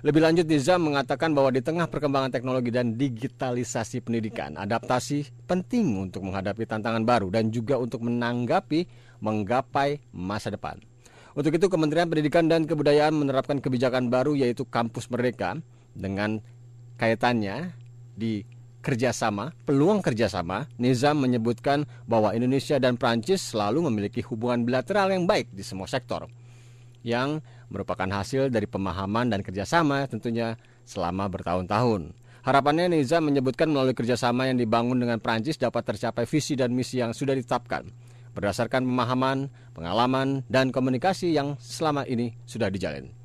Lebih 0.00 0.24
lanjut, 0.24 0.48
Nizam 0.48 0.80
mengatakan 0.80 1.36
bahwa 1.36 1.52
di 1.52 1.60
tengah 1.60 1.84
perkembangan 1.84 2.32
teknologi 2.32 2.72
dan 2.72 2.96
digitalisasi 2.96 4.00
pendidikan, 4.00 4.56
adaptasi 4.56 5.44
penting 5.44 5.92
untuk 6.00 6.24
menghadapi 6.24 6.64
tantangan 6.64 7.04
baru 7.04 7.28
dan 7.28 7.52
juga 7.52 7.76
untuk 7.76 8.00
menanggapi 8.08 8.88
menggapai 9.20 10.00
masa 10.16 10.48
depan. 10.48 10.80
Untuk 11.36 11.52
itu 11.52 11.68
Kementerian 11.68 12.08
Pendidikan 12.08 12.48
dan 12.48 12.64
Kebudayaan 12.64 13.12
menerapkan 13.12 13.60
kebijakan 13.60 14.08
baru 14.08 14.40
yaitu 14.40 14.64
Kampus 14.64 15.12
Merdeka 15.12 15.60
dengan 15.92 16.40
kaitannya 17.00 17.72
di 18.12 18.44
kerjasama, 18.84 19.56
peluang 19.64 20.04
kerjasama, 20.04 20.68
Nizam 20.76 21.24
menyebutkan 21.24 21.88
bahwa 22.04 22.36
Indonesia 22.36 22.76
dan 22.76 23.00
Prancis 23.00 23.40
selalu 23.40 23.88
memiliki 23.88 24.20
hubungan 24.20 24.68
bilateral 24.68 25.08
yang 25.08 25.24
baik 25.24 25.48
di 25.48 25.64
semua 25.64 25.88
sektor 25.88 26.28
yang 27.00 27.40
merupakan 27.72 28.04
hasil 28.04 28.52
dari 28.52 28.68
pemahaman 28.68 29.32
dan 29.32 29.40
kerjasama 29.40 30.04
tentunya 30.04 30.60
selama 30.84 31.32
bertahun-tahun. 31.32 32.12
Harapannya 32.44 32.92
Nizam 32.92 33.24
menyebutkan 33.24 33.72
melalui 33.72 33.96
kerjasama 33.96 34.52
yang 34.52 34.60
dibangun 34.60 35.00
dengan 35.00 35.16
Prancis 35.16 35.56
dapat 35.56 35.88
tercapai 35.88 36.28
visi 36.28 36.52
dan 36.56 36.72
misi 36.76 37.00
yang 37.00 37.16
sudah 37.16 37.32
ditetapkan 37.32 37.88
berdasarkan 38.30 38.86
pemahaman, 38.86 39.50
pengalaman, 39.74 40.46
dan 40.46 40.70
komunikasi 40.70 41.34
yang 41.34 41.58
selama 41.58 42.06
ini 42.06 42.38
sudah 42.46 42.70
dijalin. 42.70 43.19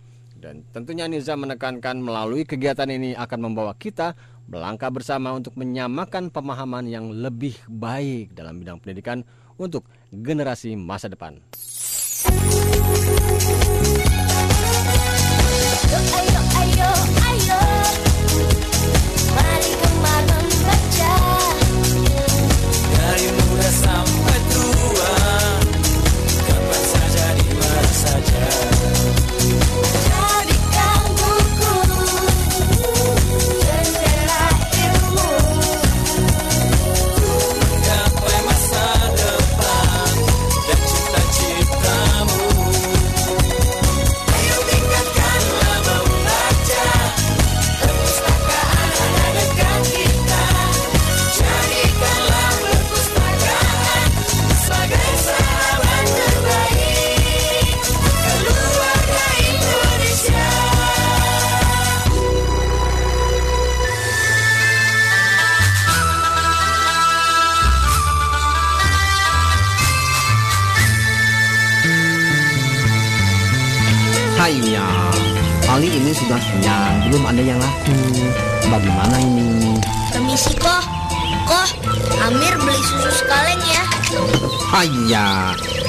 Dan 0.46 0.62
tentunya 0.70 1.10
Nizam 1.10 1.42
menekankan 1.42 1.98
melalui 1.98 2.46
kegiatan 2.46 2.86
ini 2.86 3.18
akan 3.18 3.50
membawa 3.50 3.74
kita 3.74 4.14
melangkah 4.46 4.94
bersama 4.94 5.34
untuk 5.34 5.58
menyamakan 5.58 6.30
pemahaman 6.30 6.86
yang 6.86 7.10
lebih 7.10 7.58
baik 7.66 8.38
dalam 8.38 8.62
bidang 8.62 8.78
pendidikan 8.78 9.26
untuk 9.58 9.90
generasi 10.14 10.78
masa 10.78 11.10
depan. 11.10 11.42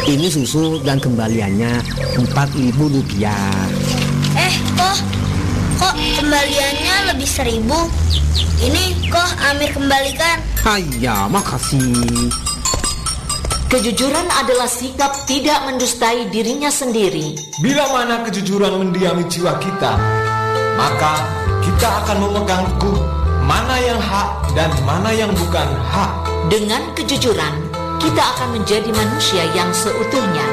Ini 0.07 0.31
susu 0.31 0.79
dan 0.87 1.03
kembaliannya 1.03 1.83
empat 2.15 2.49
ribu 2.55 2.87
rupiah. 2.87 3.67
Eh, 4.39 4.55
kok, 4.79 4.99
kok 5.83 5.95
kembaliannya 6.23 7.11
lebih 7.11 7.27
seribu? 7.27 7.91
Ini 8.63 9.11
kok 9.11 9.31
Amir 9.51 9.75
kembalikan. 9.75 10.39
Ayah, 10.63 11.27
makasih. 11.27 12.31
Kejujuran 13.67 14.31
adalah 14.31 14.71
sikap 14.71 15.27
tidak 15.27 15.67
mendustai 15.67 16.31
dirinya 16.31 16.71
sendiri. 16.71 17.35
Bila 17.59 17.91
mana 17.91 18.23
kejujuran 18.23 18.79
mendiami 18.79 19.27
jiwa 19.27 19.59
kita, 19.59 19.99
maka 20.79 21.27
kita 21.67 21.89
akan 22.07 22.17
memegang 22.31 22.63
teguh 22.79 22.99
mana 23.43 23.75
yang 23.83 23.99
hak 23.99 24.55
dan 24.55 24.71
mana 24.87 25.11
yang 25.11 25.35
bukan 25.35 25.67
hak. 25.91 26.13
Dengan 26.47 26.95
kejujuran, 26.95 27.66
kita 27.99 28.23
akan 28.37 28.61
menjadi 28.61 28.91
manusia 28.93 29.45
yang 29.57 29.73
seutuhnya. 29.73 30.47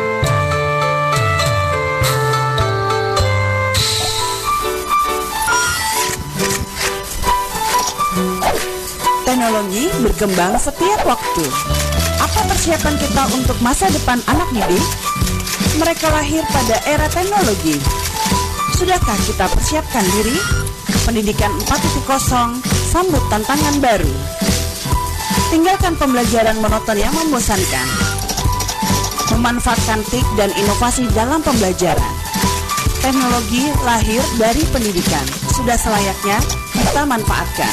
Teknologi 9.24 9.90
berkembang 10.04 10.56
setiap 10.62 11.02
waktu 11.04 11.46
apa 12.24 12.50
persiapan 12.50 12.96
kita 12.98 13.24
untuk 13.36 13.58
masa 13.62 13.86
depan 13.94 14.18
anak 14.26 14.50
didik? 14.56 14.82
Mereka 15.78 16.10
lahir 16.10 16.42
pada 16.50 16.82
era 16.88 17.06
teknologi. 17.12 17.78
Sudahkah 18.74 19.18
kita 19.30 19.46
persiapkan 19.54 20.06
diri? 20.18 20.38
Pendidikan 21.06 21.52
4.0 21.70 22.58
sambut 22.90 23.22
tantangan 23.30 23.76
baru. 23.84 24.10
Tinggalkan 25.54 25.94
pembelajaran 26.02 26.58
monoton 26.66 26.98
yang 26.98 27.14
membosankan. 27.14 27.86
Memanfaatkan 29.38 30.02
TIK 30.10 30.26
dan 30.34 30.50
inovasi 30.58 31.06
dalam 31.14 31.46
pembelajaran. 31.46 32.10
Teknologi 33.06 33.70
lahir 33.86 34.18
dari 34.42 34.66
pendidikan. 34.74 35.22
Sudah 35.54 35.78
selayaknya 35.78 36.42
kita 36.74 37.06
manfaatkan. 37.06 37.70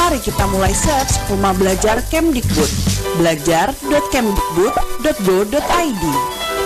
Mari 0.00 0.16
kita 0.24 0.48
mulai 0.48 0.72
search 0.72 1.20
Rumah 1.28 1.52
Belajar 1.60 2.00
Kemdikbud 2.08 2.72
belajar.kemdikbud.go.id 3.20 6.04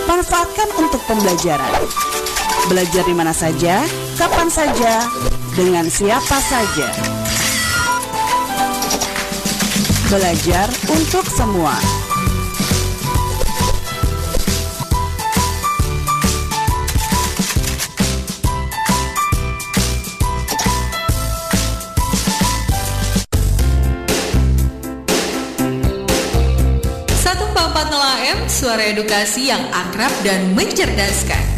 Manfaatkan 0.07 0.69
untuk 0.79 1.03
pembelajaran 1.03 1.83
Belajar 2.71 3.03
di 3.03 3.15
mana 3.17 3.35
saja, 3.35 3.83
kapan 4.15 4.47
saja, 4.47 5.03
dengan 5.57 5.89
siapa 5.91 6.37
saja 6.39 7.12
Belajar 10.09 10.67
untuk 10.91 11.25
semua. 11.29 11.77
Suara 28.63 28.89
edukasi 28.95 29.51
yang 29.51 29.59
akrab 29.75 30.09
dan 30.23 30.55
mencerdaskan. 30.55 31.52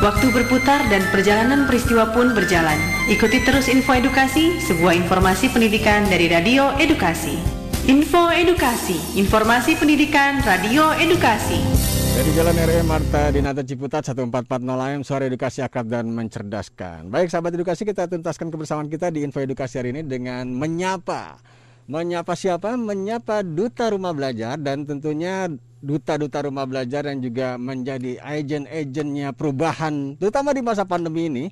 Waktu 0.00 0.32
berputar 0.32 0.80
dan 0.88 1.04
perjalanan 1.12 1.68
peristiwa 1.68 2.08
pun 2.16 2.32
berjalan. 2.32 2.80
Ikuti 3.12 3.44
terus 3.44 3.68
info 3.68 3.92
edukasi, 3.92 4.56
sebuah 4.56 4.96
informasi 4.96 5.52
pendidikan 5.52 6.08
dari 6.08 6.24
Radio 6.32 6.72
Edukasi. 6.80 7.36
Info 7.84 8.32
Edukasi, 8.32 8.96
informasi 9.20 9.76
pendidikan 9.76 10.40
Radio 10.40 10.96
Edukasi. 10.96 11.60
Dari 12.16 12.32
Jalan 12.32 12.56
RE 12.56 12.80
Marta 12.80 13.28
Dinata 13.28 13.60
Ciputat 13.60 14.00
1440 14.08 14.88
AM 14.88 15.04
Suara 15.04 15.28
Edukasi 15.28 15.60
Akrab 15.60 15.84
dan 15.92 16.08
Mencerdaskan. 16.08 17.12
Baik 17.12 17.28
sahabat 17.28 17.52
edukasi 17.60 17.84
kita 17.84 18.08
tuntaskan 18.08 18.48
kebersamaan 18.48 18.88
kita 18.88 19.12
di 19.12 19.20
Info 19.20 19.44
Edukasi 19.44 19.84
hari 19.84 19.92
ini 19.92 20.00
dengan 20.00 20.48
menyapa. 20.48 21.36
Menyapa 21.92 22.32
siapa? 22.32 22.72
Menyapa 22.72 23.44
Duta 23.44 23.92
Rumah 23.92 24.16
Belajar 24.16 24.56
dan 24.56 24.88
tentunya 24.88 25.52
duta-duta 25.80 26.44
rumah 26.44 26.68
belajar 26.68 27.08
yang 27.08 27.24
juga 27.24 27.56
menjadi 27.56 28.20
agen-agennya 28.20 29.32
perubahan 29.32 30.14
terutama 30.20 30.52
di 30.52 30.60
masa 30.60 30.84
pandemi 30.84 31.32
ini 31.32 31.44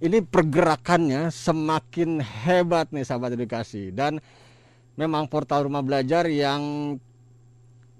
ini 0.00 0.20
pergerakannya 0.20 1.32
semakin 1.32 2.20
hebat 2.20 2.92
nih 2.92 3.04
sahabat 3.06 3.32
edukasi. 3.36 3.88
Dan 3.92 4.20
memang 4.96 5.28
portal 5.28 5.68
rumah 5.68 5.80
belajar 5.80 6.28
yang 6.28 6.94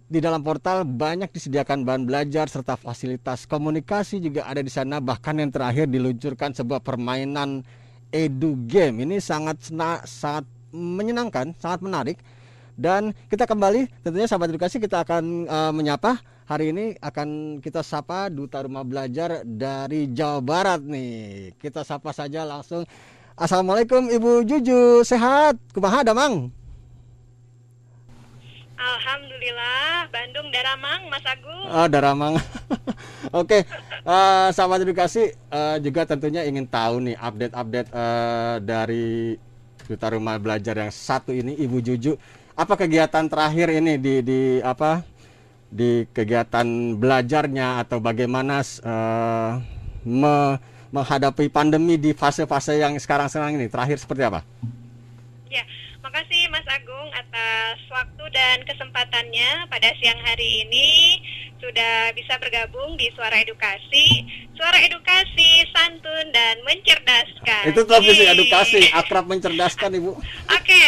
di 0.06 0.22
dalam 0.22 0.38
portal 0.44 0.86
banyak 0.86 1.32
disediakan 1.34 1.82
bahan 1.82 2.06
belajar 2.06 2.46
serta 2.46 2.78
fasilitas 2.78 3.48
komunikasi 3.48 4.22
juga 4.22 4.46
ada 4.46 4.60
di 4.60 4.70
sana. 4.70 5.00
Bahkan 5.00 5.34
yang 5.40 5.50
terakhir 5.50 5.88
diluncurkan 5.88 6.52
sebuah 6.52 6.84
permainan 6.84 7.64
edu 8.12 8.54
game. 8.68 9.02
Ini 9.08 9.16
sangat 9.18 9.72
sangat 10.04 10.44
menyenangkan 10.76 11.56
sangat 11.56 11.80
menarik 11.80 12.20
dan 12.76 13.16
kita 13.32 13.48
kembali 13.48 13.88
tentunya 14.04 14.28
sahabat 14.28 14.52
edukasi 14.52 14.76
kita 14.76 15.00
akan 15.00 15.48
uh, 15.48 15.72
menyapa 15.72 16.20
hari 16.46 16.70
ini 16.70 16.94
akan 17.02 17.58
kita 17.58 17.82
sapa 17.82 18.28
duta 18.30 18.62
rumah 18.62 18.86
belajar 18.86 19.42
dari 19.42 20.12
Jawa 20.12 20.38
Barat 20.44 20.80
nih. 20.84 21.56
Kita 21.58 21.82
sapa 21.82 22.14
saja 22.14 22.46
langsung. 22.46 22.86
Assalamualaikum 23.36 24.08
Ibu 24.08 24.48
Juju, 24.48 25.04
sehat? 25.04 25.60
Kumaha 25.72 26.06
Damang? 26.06 26.48
Alhamdulillah, 28.76 30.08
Bandung 30.12 30.48
Daramang, 30.52 31.08
Mas 31.08 31.24
Agung. 31.24 31.64
Oh, 31.68 31.88
Daramang. 31.88 32.34
Oke, 33.34 33.60
okay. 33.60 33.62
uh, 34.06 34.48
sahabat 34.52 34.84
edukasi 34.86 35.34
uh, 35.50 35.76
juga 35.82 36.06
tentunya 36.06 36.46
ingin 36.46 36.68
tahu 36.68 37.02
nih 37.02 37.16
update-update 37.18 37.88
uh, 37.90 38.56
dari 38.62 39.34
duta 39.84 40.06
rumah 40.12 40.38
belajar 40.38 40.78
yang 40.78 40.92
satu 40.94 41.34
ini 41.34 41.56
Ibu 41.56 41.78
Juju 41.82 42.14
apa 42.56 42.74
kegiatan 42.74 43.28
terakhir 43.28 43.68
ini 43.68 44.00
di 44.00 44.24
di 44.24 44.40
apa 44.64 45.04
di 45.68 46.08
kegiatan 46.08 46.96
belajarnya 46.96 47.84
atau 47.84 48.00
bagaimana 48.00 48.64
uh, 48.80 49.60
me, 50.08 50.56
menghadapi 50.88 51.52
pandemi 51.52 52.00
di 52.00 52.16
fase-fase 52.16 52.80
yang 52.80 52.96
sekarang-sekarang 52.96 53.60
ini 53.60 53.68
terakhir 53.68 54.00
seperti 54.00 54.24
apa? 54.24 54.40
Makasih 56.06 56.46
Mas 56.54 56.62
Agung 56.70 57.10
atas 57.18 57.82
waktu 57.90 58.24
dan 58.30 58.62
kesempatannya 58.62 59.66
pada 59.66 59.90
siang 59.98 60.22
hari 60.22 60.62
ini 60.62 61.18
sudah 61.58 62.14
bisa 62.14 62.38
bergabung 62.38 62.94
di 62.94 63.10
Suara 63.18 63.42
Edukasi. 63.42 64.22
Suara 64.54 64.86
Edukasi 64.86 65.66
santun 65.74 66.30
dan 66.30 66.62
mencerdaskan. 66.62 67.74
Itu 67.74 67.82
televisi 67.82 68.22
edukasi, 68.22 68.86
akrab 68.94 69.26
mencerdaskan 69.26 69.98
Ibu. 69.98 70.14
Oke, 70.14 70.22
okay. 70.54 70.86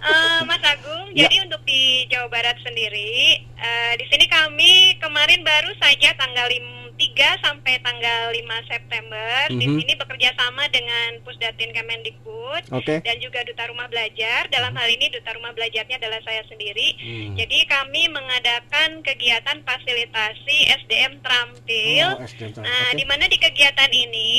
uh, 0.00 0.40
eh, 0.40 0.40
Mas 0.48 0.64
Agung. 0.64 1.12
Ya. 1.12 1.28
Jadi 1.28 1.44
untuk 1.44 1.60
di 1.68 2.08
Jawa 2.08 2.32
Barat 2.32 2.56
sendiri, 2.64 3.44
uh, 3.60 3.92
di 4.00 4.04
sini 4.08 4.24
kami 4.32 4.96
kemarin 4.96 5.44
baru 5.44 5.76
saja 5.76 6.16
tanggal 6.16 6.48
5 6.48 6.83
3 6.94 7.44
sampai 7.44 7.82
tanggal 7.82 8.30
5 8.30 8.70
September 8.70 9.34
mm 9.50 9.54
-hmm. 9.54 9.60
di 9.60 9.66
sini 9.66 9.92
bekerja 9.98 10.30
sama 10.38 10.64
dengan 10.70 11.18
Pusdatin 11.26 11.74
Kemendikbud 11.74 12.70
okay. 12.70 13.02
dan 13.02 13.16
juga 13.18 13.42
Duta 13.42 13.66
Rumah 13.66 13.90
Belajar. 13.90 14.46
Dalam 14.50 14.72
hal 14.78 14.88
ini 14.90 15.10
Duta 15.10 15.34
Rumah 15.34 15.52
Belajarnya 15.58 15.98
adalah 15.98 16.20
saya 16.22 16.42
sendiri. 16.46 16.94
Mm. 17.02 17.34
Jadi 17.34 17.58
kami 17.66 18.02
mengadakan 18.14 19.02
kegiatan 19.02 19.58
fasilitasi 19.66 20.56
SDM 20.86 21.18
terampil. 21.22 22.06
Oh, 22.18 22.22
SDM. 22.22 22.62
Nah, 22.62 22.94
okay. 22.94 22.98
di 22.98 23.04
mana 23.04 23.24
di 23.26 23.38
kegiatan 23.38 23.90
ini 23.90 24.32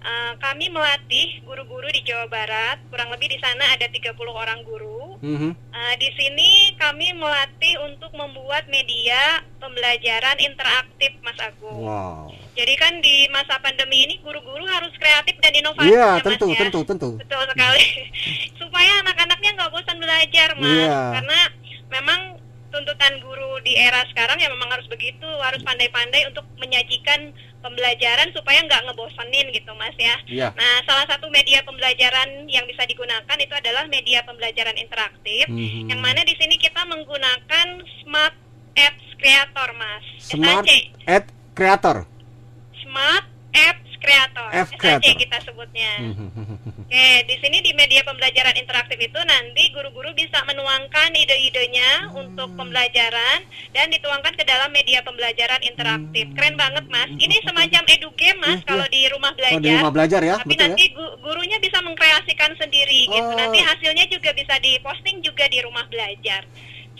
Uh, 0.00 0.32
kami 0.40 0.72
melatih 0.72 1.44
guru-guru 1.44 1.84
di 1.92 2.00
Jawa 2.08 2.24
Barat, 2.24 2.80
kurang 2.88 3.12
lebih 3.12 3.28
di 3.28 3.36
sana 3.36 3.68
ada 3.76 3.84
30 3.84 4.16
orang 4.32 4.64
guru. 4.64 4.99
Mm-hmm. 5.20 5.52
Uh, 5.52 5.94
di 6.00 6.08
sini 6.16 6.72
kami 6.80 7.12
melatih 7.12 7.76
untuk 7.84 8.08
membuat 8.16 8.64
media 8.72 9.44
pembelajaran 9.60 10.40
interaktif, 10.40 11.12
Mas 11.20 11.36
Agung. 11.36 11.84
Wow. 11.84 12.32
Jadi 12.56 12.72
kan 12.80 12.92
di 13.04 13.28
masa 13.28 13.60
pandemi 13.60 14.08
ini 14.08 14.16
guru-guru 14.24 14.64
harus 14.64 14.90
kreatif 14.96 15.36
dan 15.44 15.52
inovatif. 15.52 15.92
Iya, 15.92 16.08
ya, 16.16 16.24
tentu, 16.24 16.46
Mas, 16.48 16.56
ya? 16.56 16.60
tentu, 16.64 16.80
tentu. 16.88 17.10
Betul 17.20 17.42
sekali. 17.52 17.84
Supaya 18.60 18.92
anak-anaknya 19.04 19.50
nggak 19.60 19.70
bosan 19.76 19.98
belajar, 20.00 20.48
Mas. 20.56 20.72
Yeah. 20.88 21.04
Karena 21.20 21.38
memang 21.92 22.20
tuntutan 22.70 23.18
guru 23.20 23.58
di 23.66 23.76
era 23.76 24.02
sekarang 24.10 24.38
ya 24.38 24.48
memang 24.48 24.70
harus 24.70 24.86
begitu, 24.86 25.26
harus 25.42 25.60
pandai-pandai 25.66 26.26
untuk 26.30 26.46
menyajikan 26.56 27.34
pembelajaran 27.60 28.32
supaya 28.32 28.64
nggak 28.64 28.82
ngebosenin 28.88 29.52
gitu 29.52 29.70
mas 29.76 29.94
ya. 30.00 30.16
ya. 30.26 30.48
Nah 30.56 30.80
salah 30.88 31.04
satu 31.10 31.28
media 31.28 31.60
pembelajaran 31.66 32.48
yang 32.48 32.64
bisa 32.64 32.86
digunakan 32.88 33.36
itu 33.36 33.52
adalah 33.52 33.84
media 33.90 34.24
pembelajaran 34.24 34.76
interaktif, 34.80 35.44
hmm. 35.50 35.92
yang 35.92 36.00
mana 36.00 36.24
di 36.24 36.32
sini 36.40 36.56
kita 36.56 36.80
menggunakan 36.88 37.84
Smart 38.00 38.36
Apps 38.78 39.06
Creator 39.20 39.68
mas. 39.76 40.04
Smart 40.16 40.66
App 41.04 41.26
Creator. 41.52 41.96
Smart 42.80 43.26
Apps 43.52 43.92
Creator. 44.00 44.48
App 44.48 44.70
Creator. 44.80 45.14
kita 45.20 45.36
sebutnya. 45.44 45.92
Oke, 46.90 47.22
di 47.22 47.38
sini 47.38 47.62
di 47.62 47.70
media 47.70 48.02
pembelajaran 48.02 48.58
interaktif 48.58 48.98
itu 48.98 49.20
nanti 49.22 49.70
guru-guru 49.70 50.10
bisa 50.10 50.42
menuangkan 50.42 51.14
ide-idenya 51.14 52.10
hmm. 52.10 52.18
untuk 52.18 52.50
pembelajaran 52.58 53.46
dan 53.70 53.94
dituangkan 53.94 54.34
ke 54.34 54.42
dalam 54.42 54.74
media 54.74 54.98
pembelajaran 55.06 55.62
interaktif. 55.62 56.26
Keren 56.34 56.58
banget, 56.58 56.90
Mas. 56.90 57.06
Ini 57.14 57.46
semacam 57.46 57.82
edu 57.94 58.10
game, 58.18 58.42
Mas, 58.42 58.58
iya, 58.58 58.66
kalau 58.66 58.86
iya. 58.90 58.94
di 58.98 59.02
rumah 59.06 59.30
belajar. 59.38 59.54
Oh, 59.54 59.62
di 59.62 59.70
rumah 59.70 59.92
belajar 59.94 60.20
ya. 60.26 60.34
Tapi 60.42 60.50
Betul 60.50 60.62
nanti 60.66 60.84
ya? 60.90 61.06
gurunya 61.22 61.58
bisa 61.62 61.78
mengkreasikan 61.78 62.50
sendiri 62.58 63.00
oh. 63.06 63.14
gitu. 63.14 63.32
Nanti 63.38 63.58
hasilnya 63.62 64.04
juga 64.10 64.30
bisa 64.34 64.54
diposting 64.58 65.22
juga 65.22 65.46
di 65.46 65.62
rumah 65.62 65.86
belajar. 65.86 66.42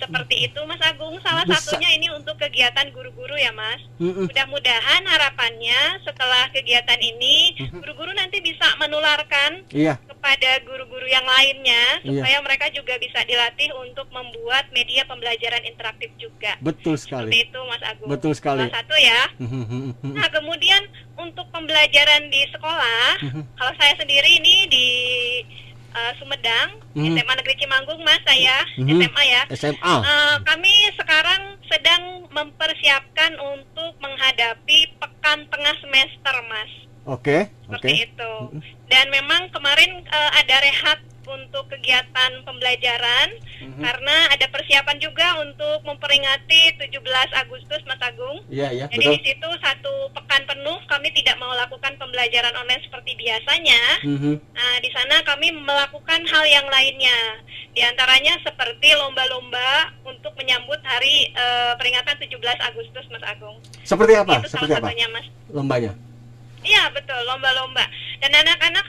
Seperti 0.00 0.48
itu 0.48 0.60
Mas 0.64 0.80
Agung, 0.80 1.20
salah 1.20 1.44
Bisa. 1.44 1.60
satunya 1.60 1.92
ini 1.92 2.08
untuk 2.08 2.40
kegiatan 2.40 2.88
guru-guru 2.90 3.36
ya 3.36 3.52
Mas. 3.52 3.84
Mm-mm. 4.00 4.26
Mudah-mudahan 4.32 5.04
harapannya 5.04 6.00
setelah 6.02 6.48
kegiatan 6.50 6.96
ini 6.96 7.68
guru-guru 7.68 8.16
nanti 8.16 8.40
bisa 8.40 8.64
menularkan 8.80 9.68
iya. 9.76 10.00
kepada 10.08 10.64
guru-guru 10.64 11.04
yang 11.04 11.24
lainnya 11.28 12.00
iya. 12.00 12.24
supaya 12.24 12.38
mereka 12.40 12.66
juga 12.72 12.96
bisa 12.96 13.20
dilatih 13.28 13.76
untuk 13.76 14.08
membuat 14.08 14.72
media 14.72 15.04
pembelajaran 15.04 15.62
interaktif 15.68 16.08
juga. 16.16 16.56
Betul 16.64 16.96
sekali. 16.96 17.28
Seperti 17.28 17.52
itu 17.52 17.60
Mas 17.68 17.82
Agung. 17.84 18.08
Betul 18.08 18.32
sekali. 18.32 18.64
Salah 18.64 18.76
satu 18.80 18.96
ya. 18.96 19.20
nah 20.16 20.28
kemudian 20.32 20.82
untuk 21.20 21.44
pembelajaran 21.52 22.32
di 22.32 22.42
sekolah, 22.48 23.20
kalau 23.60 23.72
saya 23.76 23.94
sendiri 24.00 24.40
ini 24.40 24.54
di 24.72 24.88
uh, 25.92 26.12
Sumedang, 26.18 26.80
hmm. 26.94 27.14
SMA 27.18 27.34
Negeri 27.36 27.54
Cimanggung, 27.58 28.00
Mas 28.02 28.22
saya 28.22 28.64
hmm. 28.78 28.88
SMA 28.88 29.22
ya. 29.26 29.42
SMA. 29.54 29.78
Uh, 29.82 30.02
eh, 30.02 30.34
kami 30.46 30.72
sekarang 30.96 31.42
sedang 31.66 32.02
mempersiapkan 32.30 33.32
untuk 33.38 33.92
menghadapi 33.98 34.94
pekan 34.98 35.46
tengah 35.50 35.74
semester, 35.82 36.34
Mas. 36.46 36.72
Oke. 37.08 37.22
Okay. 37.24 37.40
Seperti 37.66 37.90
okay. 37.90 38.06
itu. 38.06 38.32
Dan 38.90 39.06
memang 39.10 39.50
kemarin 39.50 40.02
uh, 40.10 40.30
ada 40.38 40.56
rehat 40.62 40.98
untuk 41.30 41.70
kegiatan 41.70 42.42
pembelajaran 42.42 43.28
mm-hmm. 43.38 43.82
karena 43.82 44.16
ada 44.34 44.46
persiapan 44.50 44.96
juga 44.98 45.38
untuk 45.38 45.86
memperingati 45.86 46.76
17 46.76 46.90
Agustus 47.38 47.80
Mas 47.86 48.02
Agung. 48.02 48.42
Iya, 48.50 48.68
iya, 48.74 48.86
Jadi 48.90 49.06
betul. 49.06 49.14
di 49.14 49.20
situ 49.30 49.48
satu 49.62 49.94
pekan 50.12 50.42
penuh 50.50 50.78
kami 50.90 51.08
tidak 51.14 51.38
mau 51.38 51.54
lakukan 51.54 51.94
pembelajaran 51.96 52.54
online 52.58 52.82
seperti 52.82 53.14
biasanya. 53.16 53.82
Mm-hmm. 54.02 54.34
Nah, 54.54 54.74
di 54.82 54.90
sana 54.90 55.16
kami 55.22 55.48
melakukan 55.54 56.20
hal 56.26 56.44
yang 56.50 56.66
lainnya. 56.66 57.40
Di 57.70 57.86
antaranya 57.86 58.34
seperti 58.42 58.98
lomba-lomba 58.98 59.94
untuk 60.02 60.34
menyambut 60.34 60.82
hari 60.82 61.30
uh, 61.38 61.78
peringatan 61.78 62.18
17 62.18 62.34
Agustus 62.66 63.06
Mas 63.14 63.22
Agung. 63.22 63.62
Seperti 63.86 64.18
apa? 64.18 64.42
Itu 64.42 64.50
seperti 64.50 64.74
salah 64.74 64.90
satunya, 64.90 65.06
Mas. 65.14 65.26
Lombanya. 65.54 66.09
Iya 66.60 66.92
betul 66.92 67.16
lomba-lomba 67.24 67.84
dan 68.20 68.32
anak-anak 68.36 68.86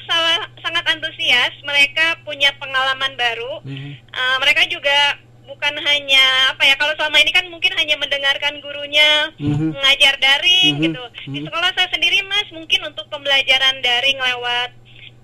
sangat 0.59 0.85
antusias 0.91 1.55
mereka 1.63 2.19
punya 2.27 2.51
pengalaman 2.59 3.15
baru 3.15 3.63
mm-hmm. 3.63 3.93
uh, 4.11 4.37
mereka 4.43 4.67
juga 4.67 5.15
bukan 5.47 5.75
hanya 5.83 6.51
apa 6.51 6.63
ya 6.67 6.75
kalau 6.75 6.91
selama 6.99 7.19
ini 7.23 7.31
kan 7.31 7.47
mungkin 7.47 7.71
hanya 7.79 7.95
mendengarkan 7.95 8.59
gurunya 8.59 9.31
mm-hmm. 9.39 9.71
mengajar 9.71 10.15
daring 10.19 10.73
mm-hmm. 10.79 10.85
gitu 10.91 11.03
di 11.31 11.39
mhm. 11.43 11.45
sekolah 11.47 11.71
saya 11.75 11.87
sendiri 11.95 12.19
mas 12.27 12.47
mungkin 12.51 12.81
untuk 12.87 13.07
pembelajaran 13.07 13.79
daring 13.79 14.19
lewat 14.19 14.69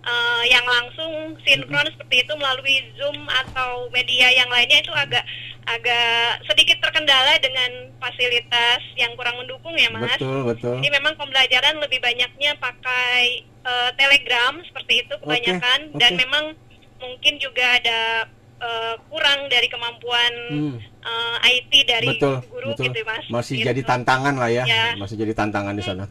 uh, 0.07 0.43
yang 0.47 0.63
langsung 0.63 1.35
sinkron 1.43 1.87
seperti 1.95 2.23
itu 2.23 2.33
melalui 2.39 2.79
Zoom 2.95 3.27
atau 3.27 3.91
media 3.91 4.31
yang 4.31 4.47
lainnya 4.47 4.79
itu 4.83 4.93
agak 4.95 5.23
agak 5.67 6.47
sedikit 6.47 6.79
terkendala 6.79 7.35
dengan 7.43 7.91
fasilitas 7.99 8.79
yang 8.95 9.11
kurang 9.19 9.35
mendukung 9.35 9.75
ya 9.75 9.91
mas. 9.91 10.15
Betul 10.15 10.47
betul. 10.47 10.75
Jadi 10.79 10.89
memang 10.95 11.13
pembelajaran 11.19 11.75
lebih 11.83 11.99
banyaknya 11.99 12.55
pakai 12.55 13.43
uh, 13.67 13.91
Telegram 13.99 14.55
seperti 14.63 15.03
itu 15.03 15.13
kebanyakan 15.19 15.79
okay, 15.91 15.99
dan 15.99 16.11
memang 16.15 16.45
mungkin 17.03 17.33
juga 17.43 17.65
ada 17.83 17.99
uh, 18.63 18.95
kurang 19.11 19.51
dari 19.51 19.67
kemampuan 19.67 20.33
hmm. 20.55 20.77
uh, 21.03 21.37
IT 21.43 21.71
dari 21.83 22.15
betul, 22.15 22.39
guru 22.47 22.71
betul. 22.71 22.83
gitu 22.87 22.99
mas. 23.03 23.25
Masih 23.27 23.59
gitu. 23.59 23.67
jadi 23.67 23.81
tantangan 23.83 24.35
lah 24.39 24.49
ya. 24.49 24.63
ya. 24.63 24.95
Masih 24.95 25.19
jadi 25.19 25.35
tantangan 25.35 25.75
di 25.75 25.83
sana. 25.83 26.07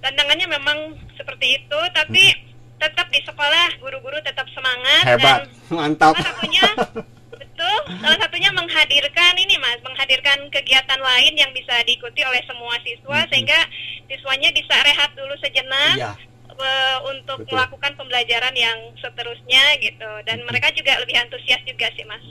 Tantangannya 0.00 0.46
memang 0.54 0.78
seperti 1.18 1.58
itu 1.58 1.78
tapi 1.92 2.30
hmm. 2.30 2.78
tetap 2.78 3.10
di 3.10 3.20
sekolah 3.26 3.68
guru-guru 3.82 4.22
tetap 4.22 4.46
semangat 4.54 5.02
Hebat. 5.02 5.50
dan 5.50 5.74
mantap. 5.74 6.14
Satunya 6.14 6.66
betul 7.60 8.00
salah 8.00 8.18
satunya 8.24 8.50
menghadirkan 8.56 9.34
ini 9.36 9.54
mas 9.60 9.76
menghadirkan 9.84 10.38
kegiatan 10.48 11.00
lain 11.00 11.34
yang 11.36 11.52
bisa 11.52 11.76
diikuti 11.84 12.24
oleh 12.24 12.40
semua 12.48 12.72
siswa 12.80 13.20
hmm. 13.20 13.28
sehingga 13.28 13.60
siswanya 14.08 14.48
bisa 14.56 14.74
rehat 14.80 15.12
dulu 15.12 15.36
sejenak 15.44 15.94
iya. 16.00 16.12
uh, 16.56 16.98
untuk 17.12 17.44
betul. 17.44 17.52
melakukan 17.52 17.92
pembelajaran 18.00 18.54
yang 18.56 18.78
seterusnya 18.96 19.76
gitu 19.84 20.10
dan 20.24 20.40
hmm. 20.40 20.48
mereka 20.48 20.72
juga 20.72 20.96
lebih 21.04 21.20
antusias 21.20 21.60
juga 21.68 21.92
sih 21.92 22.08
mas 22.08 22.24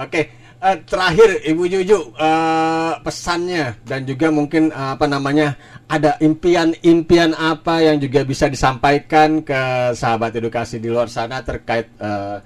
Oke, 0.00 0.32
uh, 0.64 0.80
terakhir 0.86 1.44
Ibu 1.44 1.66
Juju 1.66 2.14
uh, 2.16 2.94
pesannya 3.04 3.74
dan 3.84 4.06
juga 4.06 4.32
mungkin 4.32 4.72
uh, 4.72 4.96
apa 4.96 5.04
namanya 5.04 5.58
ada 5.90 6.16
impian-impian 6.22 7.36
apa 7.36 7.84
yang 7.84 8.00
juga 8.00 8.24
bisa 8.24 8.46
disampaikan 8.48 9.44
ke 9.44 9.92
sahabat 9.92 10.30
edukasi 10.40 10.80
di 10.80 10.88
luar 10.88 11.10
sana 11.10 11.42
terkait 11.42 11.90
uh, 12.00 12.38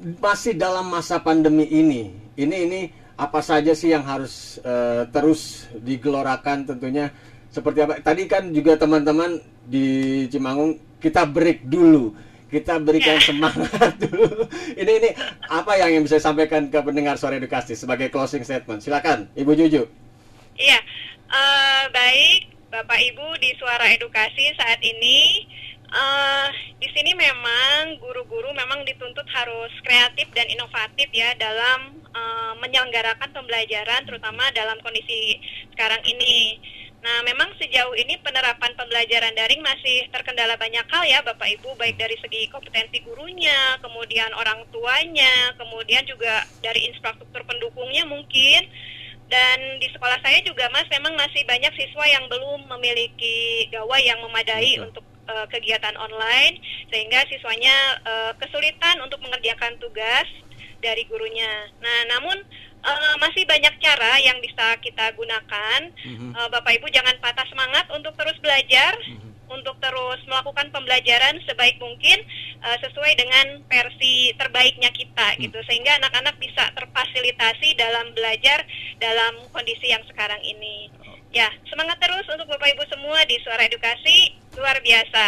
masih 0.00 0.56
dalam 0.56 0.88
masa 0.88 1.20
pandemi 1.20 1.68
ini. 1.68 2.16
Ini 2.36 2.56
ini 2.66 2.80
apa 3.20 3.44
saja 3.44 3.76
sih 3.76 3.92
yang 3.92 4.04
harus 4.04 4.56
uh, 4.64 5.04
terus 5.12 5.68
digelorakan 5.76 6.64
tentunya 6.64 7.12
seperti 7.52 7.84
apa? 7.84 8.00
Tadi 8.00 8.24
kan 8.24 8.48
juga 8.54 8.80
teman-teman 8.80 9.40
di 9.68 10.24
Cimangung 10.32 10.80
kita 10.98 11.28
break 11.28 11.68
dulu. 11.68 12.16
Kita 12.50 12.82
berikan 12.82 13.22
semangat 13.22 13.94
dulu. 14.04 14.48
Ini 14.74 14.92
ini 15.04 15.10
apa 15.46 15.78
yang 15.78 16.02
bisa 16.02 16.18
disampaikan 16.18 16.66
ke 16.66 16.82
pendengar 16.82 17.14
sore 17.14 17.38
edukasi 17.38 17.78
sebagai 17.78 18.10
closing 18.10 18.42
statement? 18.42 18.82
Silakan, 18.82 19.30
Ibu 19.38 19.54
Juju. 19.54 19.86
Iya, 20.58 20.78
uh, 21.30 21.84
baik 21.94 22.50
Bapak 22.70 22.98
Ibu 22.98 23.38
di 23.38 23.54
Suara 23.54 23.86
Edukasi 23.94 24.50
saat 24.58 24.82
ini 24.82 25.46
Uh, 25.90 26.46
di 26.78 26.86
sini 26.94 27.10
memang 27.18 27.98
guru-guru 27.98 28.54
memang 28.54 28.86
dituntut 28.86 29.26
harus 29.26 29.74
kreatif 29.82 30.30
dan 30.30 30.46
inovatif 30.46 31.10
ya 31.10 31.34
dalam 31.34 31.98
uh, 32.14 32.54
menyelenggarakan 32.62 33.34
pembelajaran 33.34 34.06
terutama 34.06 34.46
dalam 34.54 34.78
kondisi 34.86 35.42
sekarang 35.74 35.98
ini. 36.06 36.62
Nah, 37.00 37.24
memang 37.24 37.48
sejauh 37.56 37.96
ini 37.96 38.20
penerapan 38.20 38.76
pembelajaran 38.76 39.32
daring 39.32 39.64
masih 39.64 40.04
terkendala 40.12 40.54
banyak 40.60 40.84
hal 40.84 41.02
ya 41.08 41.24
Bapak 41.24 41.48
Ibu, 41.58 41.72
baik 41.80 41.96
dari 41.96 42.12
segi 42.20 42.46
kompetensi 42.52 43.00
gurunya, 43.00 43.80
kemudian 43.80 44.28
orang 44.36 44.68
tuanya, 44.68 45.56
kemudian 45.56 46.04
juga 46.04 46.44
dari 46.60 46.92
infrastruktur 46.92 47.40
pendukungnya 47.48 48.04
mungkin. 48.04 48.68
Dan 49.30 49.80
di 49.80 49.88
sekolah 49.94 50.20
saya 50.20 50.44
juga 50.44 50.68
Mas 50.74 50.90
memang 50.92 51.16
masih 51.16 51.40
banyak 51.48 51.72
siswa 51.72 52.04
yang 52.04 52.28
belum 52.28 52.68
memiliki 52.68 53.70
gawai 53.72 54.02
yang 54.04 54.20
memadai 54.20 54.76
Betul. 54.76 54.86
untuk 54.90 55.04
uh, 55.28 55.46
kegiatan 55.50 55.96
online 55.98 56.60
sehingga 56.88 57.24
siswanya 57.28 57.76
uh, 58.06 58.32
kesulitan 58.38 59.02
untuk 59.04 59.20
mengerjakan 59.20 59.76
tugas 59.82 60.28
dari 60.80 61.04
gurunya. 61.04 61.68
Nah, 61.80 61.98
namun 62.16 62.40
uh, 62.84 63.14
masih 63.20 63.44
banyak 63.44 63.74
cara 63.80 64.16
yang 64.20 64.40
bisa 64.40 64.76
kita 64.80 65.12
gunakan. 65.14 65.80
Mm-hmm. 65.92 66.30
Uh, 66.32 66.48
Bapak 66.48 66.72
Ibu 66.80 66.88
jangan 66.88 67.16
patah 67.20 67.46
semangat 67.48 67.86
untuk 67.92 68.16
terus 68.16 68.36
belajar, 68.40 68.96
mm-hmm. 68.96 69.52
untuk 69.52 69.76
terus 69.76 70.20
melakukan 70.24 70.72
pembelajaran 70.72 71.36
sebaik 71.44 71.76
mungkin 71.76 72.24
uh, 72.64 72.76
sesuai 72.80 73.12
dengan 73.20 73.60
versi 73.68 74.32
terbaiknya 74.40 74.88
kita 74.92 75.36
mm-hmm. 75.36 75.42
gitu, 75.48 75.58
sehingga 75.68 76.00
anak-anak 76.00 76.36
bisa 76.40 76.72
terfasilitasi 76.72 77.76
dalam 77.76 78.16
belajar 78.16 78.64
dalam 78.96 79.36
kondisi 79.52 79.92
yang 79.92 80.02
sekarang 80.08 80.40
ini. 80.40 80.88
Ya, 81.30 81.46
semangat 81.70 81.94
terus 82.02 82.26
untuk 82.26 82.50
Bapak 82.50 82.74
Ibu 82.74 82.82
semua 82.90 83.22
di 83.22 83.38
Suara 83.46 83.62
Edukasi 83.62 84.34
luar 84.58 84.82
biasa. 84.82 85.24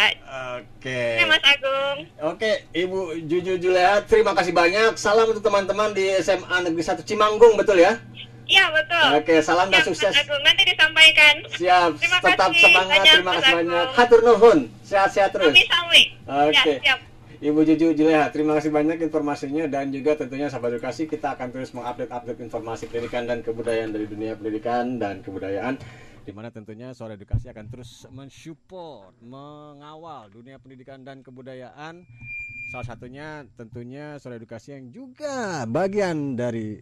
Oke. 0.58 0.90
Okay. 1.18 1.22
Mas 1.30 1.44
Agung. 1.46 1.98
Oke, 2.26 2.66
Ibu 2.74 3.22
Juju 3.30 3.54
Julia, 3.62 4.02
terima 4.02 4.34
kasih 4.34 4.50
banyak. 4.50 4.98
Salam 4.98 5.30
untuk 5.30 5.46
teman-teman 5.46 5.94
di 5.94 6.10
SMA 6.18 6.66
Negeri 6.66 6.82
1 6.82 7.06
Cimanggung, 7.06 7.54
betul 7.54 7.78
ya? 7.78 8.02
Iya, 8.50 8.74
betul. 8.74 9.08
Oke, 9.22 9.34
salam 9.46 9.70
dan 9.70 9.86
sukses. 9.86 10.10
Mas 10.10 10.26
Agung, 10.26 10.42
nanti 10.42 10.62
disampaikan. 10.66 11.34
Siap, 11.54 11.90
terima 11.94 12.18
tetap 12.18 12.50
kasih 12.50 12.62
semangat, 12.66 12.98
banyak, 12.98 13.14
terima 13.14 13.32
kasih 13.38 13.54
banyak. 13.54 13.86
Hatur 13.94 14.20
nuhun, 14.26 14.58
sehat-sehat 14.82 15.30
terus. 15.30 15.54
Sami-sami. 15.54 16.02
Oke. 16.26 16.50
Ya, 16.50 16.62
siap. 16.82 17.11
Ibu 17.42 17.66
Juju 17.66 17.90
Juleha, 17.98 18.30
terima 18.30 18.54
kasih 18.54 18.70
banyak 18.70 19.02
informasinya 19.02 19.66
dan 19.66 19.90
juga 19.90 20.14
tentunya 20.14 20.46
sahabat 20.46 20.78
edukasi 20.78 21.10
kita 21.10 21.34
akan 21.34 21.50
terus 21.50 21.74
mengupdate-update 21.74 22.38
informasi 22.38 22.86
pendidikan 22.86 23.26
dan 23.26 23.42
kebudayaan 23.42 23.90
dari 23.90 24.06
dunia 24.06 24.38
pendidikan 24.38 25.02
dan 25.02 25.26
kebudayaan 25.26 25.74
di 26.22 26.30
mana 26.30 26.54
tentunya 26.54 26.94
Suara 26.94 27.18
Edukasi 27.18 27.50
akan 27.50 27.66
terus 27.66 28.06
mensupport, 28.14 29.10
mengawal 29.26 30.30
dunia 30.30 30.62
pendidikan 30.62 31.02
dan 31.02 31.26
kebudayaan. 31.26 32.06
Salah 32.70 32.86
satunya 32.86 33.42
tentunya 33.58 34.22
Suara 34.22 34.38
Edukasi 34.38 34.78
yang 34.78 34.94
juga 34.94 35.66
bagian 35.66 36.38
dari 36.38 36.78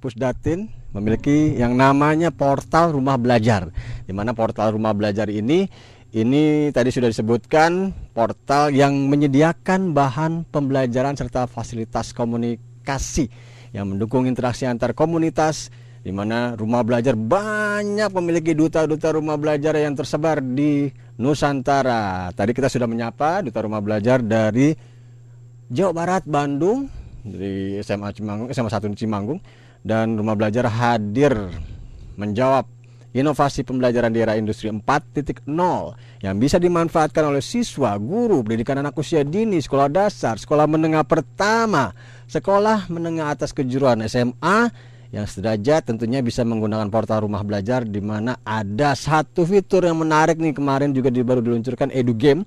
Pusdatin 0.00 0.72
memiliki 0.96 1.52
yang 1.52 1.76
namanya 1.76 2.32
portal 2.32 2.96
rumah 2.96 3.20
belajar. 3.20 3.68
Di 4.08 4.16
mana 4.16 4.32
portal 4.32 4.72
rumah 4.72 4.96
belajar 4.96 5.28
ini 5.28 5.68
ini 6.14 6.70
tadi 6.70 6.94
sudah 6.94 7.10
disebutkan 7.10 7.90
portal 8.14 8.70
yang 8.70 8.94
menyediakan 9.10 9.90
bahan 9.90 10.46
pembelajaran 10.46 11.18
serta 11.18 11.50
fasilitas 11.50 12.14
komunikasi 12.14 13.26
yang 13.74 13.90
mendukung 13.90 14.30
interaksi 14.30 14.70
antar 14.70 14.94
komunitas 14.94 15.74
di 16.06 16.14
mana 16.14 16.54
rumah 16.54 16.86
belajar 16.86 17.18
banyak 17.18 18.14
memiliki 18.14 18.54
duta-duta 18.54 19.10
rumah 19.10 19.34
belajar 19.34 19.74
yang 19.74 19.98
tersebar 19.98 20.38
di 20.38 20.86
Nusantara. 21.18 22.30
Tadi 22.30 22.54
kita 22.54 22.70
sudah 22.70 22.86
menyapa 22.86 23.42
duta 23.42 23.58
rumah 23.66 23.82
belajar 23.82 24.22
dari 24.22 24.70
Jawa 25.66 25.90
Barat, 25.90 26.22
Bandung, 26.22 26.86
dari 27.26 27.82
SMA 27.82 28.14
Cimanggung, 28.14 28.46
SMA 28.54 28.70
1 28.70 28.94
Cimanggung 28.94 29.42
dan 29.82 30.14
rumah 30.14 30.38
belajar 30.38 30.70
hadir 30.70 31.34
menjawab 32.14 32.70
inovasi 33.16 33.64
pembelajaran 33.64 34.12
di 34.12 34.20
era 34.20 34.36
industri 34.36 34.68
4.0 34.68 35.48
yang 36.20 36.34
bisa 36.36 36.60
dimanfaatkan 36.60 37.24
oleh 37.32 37.40
siswa, 37.40 37.96
guru, 37.96 38.44
pendidikan 38.44 38.84
anak 38.84 38.92
usia 39.00 39.24
dini, 39.24 39.56
sekolah 39.56 39.88
dasar, 39.88 40.36
sekolah 40.36 40.68
menengah 40.68 41.02
pertama, 41.08 41.96
sekolah 42.28 42.92
menengah 42.92 43.32
atas 43.32 43.56
kejuruan 43.56 44.04
SMA 44.04 44.68
yang 45.14 45.24
sederajat 45.24 45.86
tentunya 45.86 46.20
bisa 46.20 46.42
menggunakan 46.44 46.92
portal 46.92 47.24
rumah 47.24 47.40
belajar 47.40 47.86
di 47.86 48.02
mana 48.02 48.36
ada 48.42 48.92
satu 48.92 49.46
fitur 49.48 49.86
yang 49.86 49.96
menarik 49.96 50.36
nih 50.36 50.52
kemarin 50.52 50.92
juga 50.92 51.08
baru 51.08 51.40
diluncurkan 51.40 51.88
Edu 51.94 52.12
Game 52.12 52.44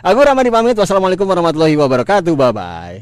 Aku 0.00 0.18
Ramadi 0.24 0.48
pamit. 0.48 0.76
Wassalamualaikum 0.76 1.28
warahmatullahi 1.28 1.76
wabarakatuh. 1.76 2.32
Bye 2.32 2.52
bye. 2.56 2.96